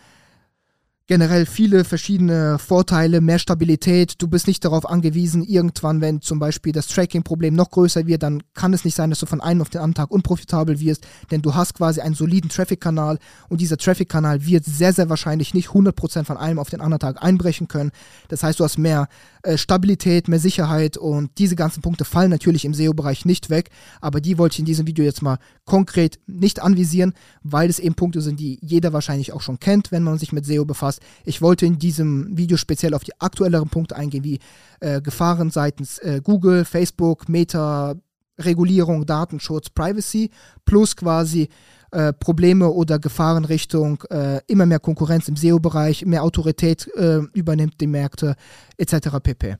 generell 1.08 1.46
viele 1.46 1.84
verschiedene 1.84 2.58
Vorteile, 2.58 3.22
mehr 3.22 3.38
Stabilität. 3.38 4.16
Du 4.18 4.28
bist 4.28 4.46
nicht 4.46 4.62
darauf 4.62 4.88
angewiesen, 4.88 5.42
irgendwann, 5.42 6.02
wenn 6.02 6.20
zum 6.20 6.38
Beispiel 6.38 6.72
das 6.72 6.86
Tracking-Problem 6.86 7.54
noch 7.54 7.70
größer 7.70 8.06
wird, 8.06 8.22
dann 8.22 8.42
kann 8.52 8.74
es 8.74 8.84
nicht 8.84 8.94
sein, 8.94 9.08
dass 9.08 9.20
du 9.20 9.26
von 9.26 9.40
einem 9.40 9.62
auf 9.62 9.70
den 9.70 9.80
anderen 9.80 9.94
Tag 9.94 10.10
unprofitabel 10.10 10.78
wirst, 10.80 11.06
denn 11.30 11.40
du 11.40 11.54
hast 11.54 11.74
quasi 11.74 12.02
einen 12.02 12.14
soliden 12.14 12.50
Traffic-Kanal 12.50 13.18
und 13.48 13.62
dieser 13.62 13.78
Traffic-Kanal 13.78 14.44
wird 14.44 14.66
sehr, 14.66 14.92
sehr 14.92 15.08
wahrscheinlich 15.08 15.54
nicht 15.54 15.70
100% 15.70 16.24
von 16.24 16.36
einem 16.36 16.58
auf 16.58 16.68
den 16.68 16.82
anderen 16.82 17.00
Tag 17.00 17.22
einbrechen 17.22 17.68
können. 17.68 17.90
Das 18.28 18.42
heißt, 18.42 18.60
du 18.60 18.64
hast 18.64 18.76
mehr 18.76 19.08
äh, 19.44 19.56
Stabilität, 19.56 20.28
mehr 20.28 20.38
Sicherheit 20.38 20.98
und 20.98 21.30
diese 21.38 21.56
ganzen 21.56 21.80
Punkte 21.80 22.04
fallen 22.04 22.30
natürlich 22.30 22.66
im 22.66 22.74
SEO-Bereich 22.74 23.24
nicht 23.24 23.48
weg, 23.48 23.70
aber 24.02 24.20
die 24.20 24.36
wollte 24.36 24.56
ich 24.56 24.58
in 24.58 24.66
diesem 24.66 24.86
Video 24.86 25.06
jetzt 25.06 25.22
mal 25.22 25.38
konkret 25.64 26.18
nicht 26.26 26.60
anvisieren, 26.60 27.14
weil 27.42 27.70
es 27.70 27.78
eben 27.78 27.94
Punkte 27.94 28.20
sind, 28.20 28.38
die 28.38 28.58
jeder 28.60 28.92
wahrscheinlich 28.92 29.32
auch 29.32 29.40
schon 29.40 29.58
kennt, 29.58 29.90
wenn 29.90 30.02
man 30.02 30.18
sich 30.18 30.32
mit 30.32 30.44
SEO 30.44 30.66
befasst 30.66 30.97
hast. 30.98 31.26
Ich 31.26 31.42
wollte 31.42 31.66
in 31.66 31.78
diesem 31.78 32.36
Video 32.36 32.56
speziell 32.56 32.94
auf 32.94 33.04
die 33.04 33.18
aktuelleren 33.20 33.68
Punkte 33.68 33.96
eingehen, 33.96 34.24
wie 34.24 34.38
äh, 34.80 35.00
Gefahren 35.00 35.50
seitens 35.50 35.98
äh, 35.98 36.20
Google, 36.22 36.64
Facebook, 36.64 37.28
Meta, 37.28 37.94
Regulierung, 38.38 39.04
Datenschutz, 39.04 39.70
Privacy, 39.70 40.30
plus 40.64 40.94
quasi 40.94 41.48
äh, 41.90 42.12
Probleme 42.12 42.68
oder 42.68 42.98
Gefahren 42.98 43.44
Richtung 43.44 44.02
äh, 44.10 44.40
immer 44.46 44.66
mehr 44.66 44.78
Konkurrenz 44.78 45.28
im 45.28 45.36
SEO-Bereich, 45.36 46.04
mehr 46.04 46.22
Autorität 46.22 46.86
äh, 46.94 47.20
übernimmt 47.32 47.80
die 47.80 47.86
Märkte, 47.86 48.36
etc. 48.76 49.08
pp. 49.22 49.56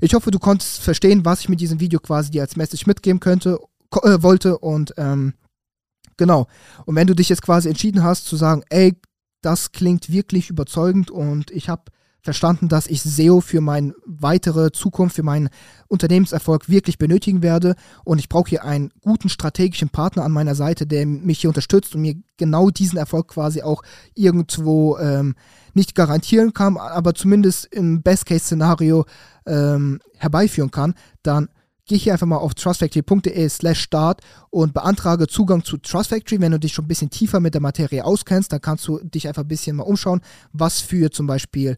Ich 0.00 0.14
hoffe, 0.14 0.30
du 0.30 0.38
konntest 0.38 0.80
verstehen, 0.80 1.24
was 1.24 1.40
ich 1.40 1.48
mit 1.48 1.60
diesem 1.60 1.80
Video 1.80 2.00
quasi 2.00 2.30
dir 2.30 2.42
als 2.42 2.56
Message 2.56 2.86
mitgeben 2.86 3.20
könnte, 3.20 3.58
äh, 4.02 4.22
wollte 4.22 4.58
und 4.58 4.94
ähm, 4.96 5.34
genau. 6.16 6.46
Und 6.86 6.94
wenn 6.96 7.06
du 7.06 7.14
dich 7.14 7.28
jetzt 7.28 7.42
quasi 7.42 7.68
entschieden 7.68 8.02
hast 8.02 8.26
zu 8.26 8.36
sagen, 8.36 8.62
ey, 8.70 8.96
das 9.42 9.72
klingt 9.72 10.10
wirklich 10.10 10.50
überzeugend 10.50 11.10
und 11.10 11.50
ich 11.50 11.68
habe 11.68 11.82
verstanden, 12.22 12.68
dass 12.68 12.86
ich 12.86 13.02
SEO 13.02 13.40
für 13.40 13.60
meine 13.60 13.94
weitere 14.06 14.70
Zukunft, 14.70 15.16
für 15.16 15.24
meinen 15.24 15.50
Unternehmenserfolg 15.88 16.68
wirklich 16.68 16.96
benötigen 16.96 17.42
werde. 17.42 17.74
Und 18.04 18.20
ich 18.20 18.28
brauche 18.28 18.48
hier 18.48 18.64
einen 18.64 18.90
guten 19.00 19.28
strategischen 19.28 19.88
Partner 19.88 20.24
an 20.24 20.30
meiner 20.30 20.54
Seite, 20.54 20.86
der 20.86 21.04
mich 21.04 21.40
hier 21.40 21.50
unterstützt 21.50 21.94
und 21.94 22.02
mir 22.02 22.14
genau 22.36 22.70
diesen 22.70 22.96
Erfolg 22.96 23.28
quasi 23.28 23.62
auch 23.62 23.82
irgendwo 24.14 24.98
ähm, 24.98 25.34
nicht 25.74 25.94
garantieren 25.94 26.54
kann, 26.54 26.76
aber 26.76 27.14
zumindest 27.14 27.66
im 27.74 28.02
Best-Case-Szenario 28.02 29.04
ähm, 29.44 29.98
herbeiführen 30.16 30.70
kann. 30.70 30.94
Dann 31.24 31.48
geh 31.92 31.98
hier 31.98 32.14
einfach 32.14 32.26
mal 32.26 32.38
auf 32.38 32.54
trustfactory.de 32.54 33.48
slash 33.50 33.82
start 33.82 34.22
und 34.48 34.72
beantrage 34.72 35.26
Zugang 35.26 35.62
zu 35.62 35.76
Trust 35.76 36.08
Factory. 36.08 36.40
Wenn 36.40 36.52
du 36.52 36.58
dich 36.58 36.72
schon 36.72 36.86
ein 36.86 36.88
bisschen 36.88 37.10
tiefer 37.10 37.38
mit 37.38 37.52
der 37.52 37.60
Materie 37.60 38.02
auskennst, 38.02 38.50
dann 38.50 38.62
kannst 38.62 38.88
du 38.88 38.98
dich 39.00 39.28
einfach 39.28 39.42
ein 39.42 39.48
bisschen 39.48 39.76
mal 39.76 39.82
umschauen, 39.82 40.22
was 40.54 40.80
für 40.80 41.10
zum 41.10 41.26
Beispiel 41.26 41.76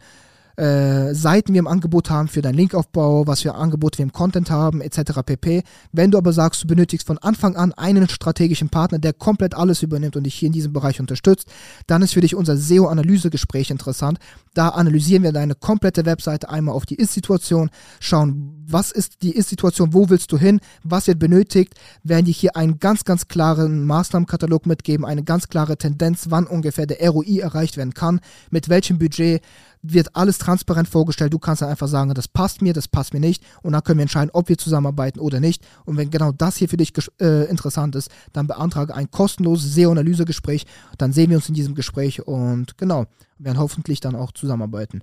äh, 0.57 1.15
Seiten 1.15 1.53
wir 1.53 1.59
im 1.59 1.67
Angebot 1.67 2.11
haben 2.11 2.29
für 2.29 2.43
deinen 2.43 2.55
Linkaufbau, 2.55 3.27
was 3.27 3.43
für 3.43 3.55
Angebote 3.55 3.99
wir 3.99 4.05
im 4.05 4.13
Content 4.13 4.51
haben, 4.51 4.81
etc. 4.81 5.23
pp. 5.25 5.63
Wenn 5.93 6.11
du 6.11 6.19
aber 6.19 6.33
sagst, 6.33 6.63
du 6.63 6.67
benötigst 6.67 7.07
von 7.07 7.19
Anfang 7.19 7.57
an 7.57 7.73
einen 7.73 8.09
strategischen 8.09 8.69
Partner, 8.69 8.99
der 8.99 9.13
komplett 9.13 9.55
alles 9.55 9.83
übernimmt 9.83 10.17
und 10.17 10.25
dich 10.25 10.35
hier 10.35 10.47
in 10.47 10.53
diesem 10.53 10.73
Bereich 10.73 11.01
unterstützt, 11.01 11.49
dann 11.87 12.03
ist 12.03 12.15
für 12.15 12.21
dich 12.21 12.35
unser 12.35 12.57
SEO-Analysegespräch 12.57 13.71
interessant. 13.71 14.19
Da 14.55 14.69
analysieren 14.69 15.23
wir 15.23 15.33
deine 15.33 15.55
komplette 15.55 16.07
Webseite 16.07 16.49
einmal 16.49 16.75
auf 16.75 16.87
die 16.87 16.97
Ist-Situation, 16.97 17.71
schauen, 18.01 18.65
was 18.67 18.93
ist 18.93 19.23
die 19.23 19.33
Ist-Situation, 19.33 19.93
wo 19.93 20.09
willst 20.09 20.31
du 20.33 20.39
hin, 20.39 20.61
was 20.83 21.07
wird 21.07 21.19
benötigt, 21.19 21.75
werden 22.03 22.27
dir 22.27 22.33
hier 22.33 22.57
einen 22.57 22.79
ganz, 22.79 23.05
ganz 23.05 23.29
klaren 23.29 23.85
Maßnahmenkatalog 23.85 24.67
mitgeben, 24.67 25.05
eine 25.05 25.25
ganz 25.25 25.49
klare 25.49 25.77
Tendenz, 25.77 26.27
wann 26.29 26.47
ungefähr 26.47 26.87
der 26.87 27.09
ROI 27.09 27.41
erreicht 27.41 27.77
werden 27.77 27.95
kann, 27.95 28.21
mit 28.51 28.69
welchem 28.69 28.99
Budget, 28.99 29.43
wird 29.87 30.17
alles 30.17 30.39
transparent 30.39 30.89
vorgestellt. 30.89 31.35
Du 31.35 31.39
kannst 31.39 31.61
dann 31.61 31.69
einfach 31.69 31.89
sagen, 31.89 32.13
das 32.15 32.27
passt 32.27 32.63
mir, 32.63 32.73
das 32.73 32.89
passt 32.89 33.13
mir 33.13 33.21
nicht. 33.21 33.45
Und 33.63 33.73
dann 33.73 33.85
können 33.85 33.99
wir 33.99 34.03
entscheiden, 34.05 34.31
ob 34.33 34.49
wir 34.49 34.57
zusammenarbeiten 34.57 35.21
oder 35.21 35.41
nicht. 35.41 35.63
Und 35.85 35.99
wenn 35.99 36.11
genau 36.11 36.33
das 36.33 36.57
hier 36.57 36.71
für 36.71 36.79
dich 36.79 36.93
äh, 37.21 37.45
interessant 37.51 37.95
ist, 37.95 38.11
dann 38.33 38.47
beantrage 38.47 38.95
ein 38.95 39.11
kostenloses 39.11 39.75
SEO-Analysegespräch. 39.75 40.65
Dann 40.97 41.13
sehen 41.13 41.29
wir 41.29 41.37
uns 41.37 41.49
in 41.49 41.55
diesem 41.55 41.75
Gespräch 41.75 42.27
und 42.27 42.79
genau, 42.79 43.05
werden 43.39 43.59
hoffentlich 43.59 44.01
dann 44.01 44.17
auch 44.17 44.33
zusammenarbeiten. 44.33 45.03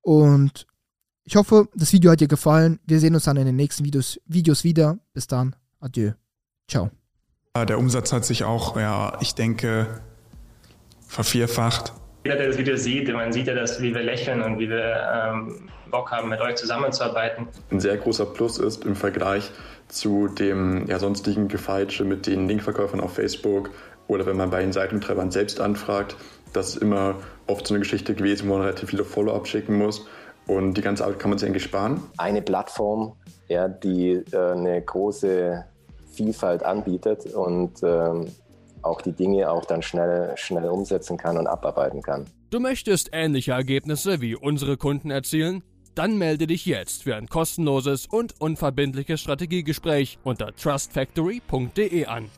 Und 0.00 0.66
ich 1.24 1.36
hoffe, 1.36 1.68
das 1.74 1.92
Video 1.92 2.10
hat 2.10 2.20
dir 2.20 2.28
gefallen. 2.28 2.80
Wir 2.86 3.00
sehen 3.00 3.14
uns 3.14 3.24
dann 3.24 3.36
in 3.36 3.44
den 3.44 3.56
nächsten 3.56 3.84
Videos, 3.84 4.18
Videos 4.24 4.64
wieder. 4.64 4.98
Bis 5.12 5.26
dann. 5.26 5.54
Adieu. 5.78 6.12
Ciao. 6.68 6.90
Der 7.54 7.78
Umsatz 7.78 8.12
hat 8.12 8.24
sich 8.24 8.44
auch, 8.44 8.76
ja, 8.78 9.18
ich 9.20 9.34
denke, 9.34 10.00
vervierfacht 11.06 11.92
Jeder, 12.24 12.36
der 12.36 12.48
das 12.48 12.58
Video 12.58 12.76
sieht, 12.76 13.10
man 13.12 13.32
sieht 13.32 13.46
ja, 13.46 13.54
dass, 13.54 13.80
wie 13.80 13.94
wir 13.94 14.02
lächeln 14.02 14.42
und 14.42 14.58
wie 14.58 14.68
wir 14.68 14.94
ähm, 15.12 15.70
Bock 15.90 16.10
haben, 16.10 16.28
mit 16.28 16.40
euch 16.40 16.56
zusammenzuarbeiten. 16.56 17.48
Ein 17.70 17.80
sehr 17.80 17.96
großer 17.96 18.26
Plus 18.26 18.58
ist 18.58 18.84
im 18.84 18.94
Vergleich 18.94 19.50
zu 19.88 20.28
dem 20.28 20.86
ja, 20.86 20.98
sonstigen 20.98 21.48
Gefeitsche 21.48 22.04
mit 22.04 22.26
den 22.26 22.46
Linkverkäufern 22.46 23.00
auf 23.00 23.14
Facebook 23.14 23.70
oder 24.06 24.26
wenn 24.26 24.36
man 24.36 24.50
bei 24.50 24.60
den 24.60 24.72
Seitentreibern 24.72 25.30
selbst 25.30 25.60
anfragt, 25.60 26.16
das 26.52 26.70
ist 26.70 26.82
immer 26.82 27.14
oft 27.46 27.66
so 27.66 27.74
eine 27.74 27.78
Geschichte 27.80 28.14
gewesen, 28.14 28.48
wo 28.48 28.54
man 28.54 28.62
relativ 28.62 28.90
viele 28.90 29.04
Follow-up 29.04 29.46
schicken 29.46 29.78
muss. 29.78 30.06
Und 30.46 30.74
die 30.74 30.80
ganze 30.80 31.04
Arbeit 31.04 31.20
kann 31.20 31.30
man 31.30 31.38
sich 31.38 31.48
eigentlich 31.48 31.62
sparen. 31.62 32.02
Eine 32.18 32.42
Plattform, 32.42 33.14
ja, 33.48 33.68
die 33.68 34.22
äh, 34.32 34.36
eine 34.36 34.82
große 34.82 35.64
Vielfalt 36.12 36.64
anbietet 36.64 37.26
und 37.32 37.82
ähm, 37.84 38.26
auch 38.82 39.02
die 39.02 39.12
Dinge 39.12 39.50
auch 39.50 39.64
dann 39.64 39.82
schnell, 39.82 40.32
schnell 40.36 40.68
umsetzen 40.68 41.16
kann 41.16 41.36
und 41.38 41.46
abarbeiten 41.46 42.02
kann. 42.02 42.26
Du 42.50 42.60
möchtest 42.60 43.10
ähnliche 43.12 43.52
Ergebnisse 43.52 44.20
wie 44.20 44.34
unsere 44.34 44.76
Kunden 44.76 45.10
erzielen? 45.10 45.62
Dann 45.94 46.18
melde 46.18 46.46
dich 46.46 46.66
jetzt 46.66 47.02
für 47.02 47.16
ein 47.16 47.28
kostenloses 47.28 48.06
und 48.06 48.40
unverbindliches 48.40 49.20
Strategiegespräch 49.20 50.18
unter 50.22 50.54
trustfactory.de 50.54 52.06
an. 52.06 52.30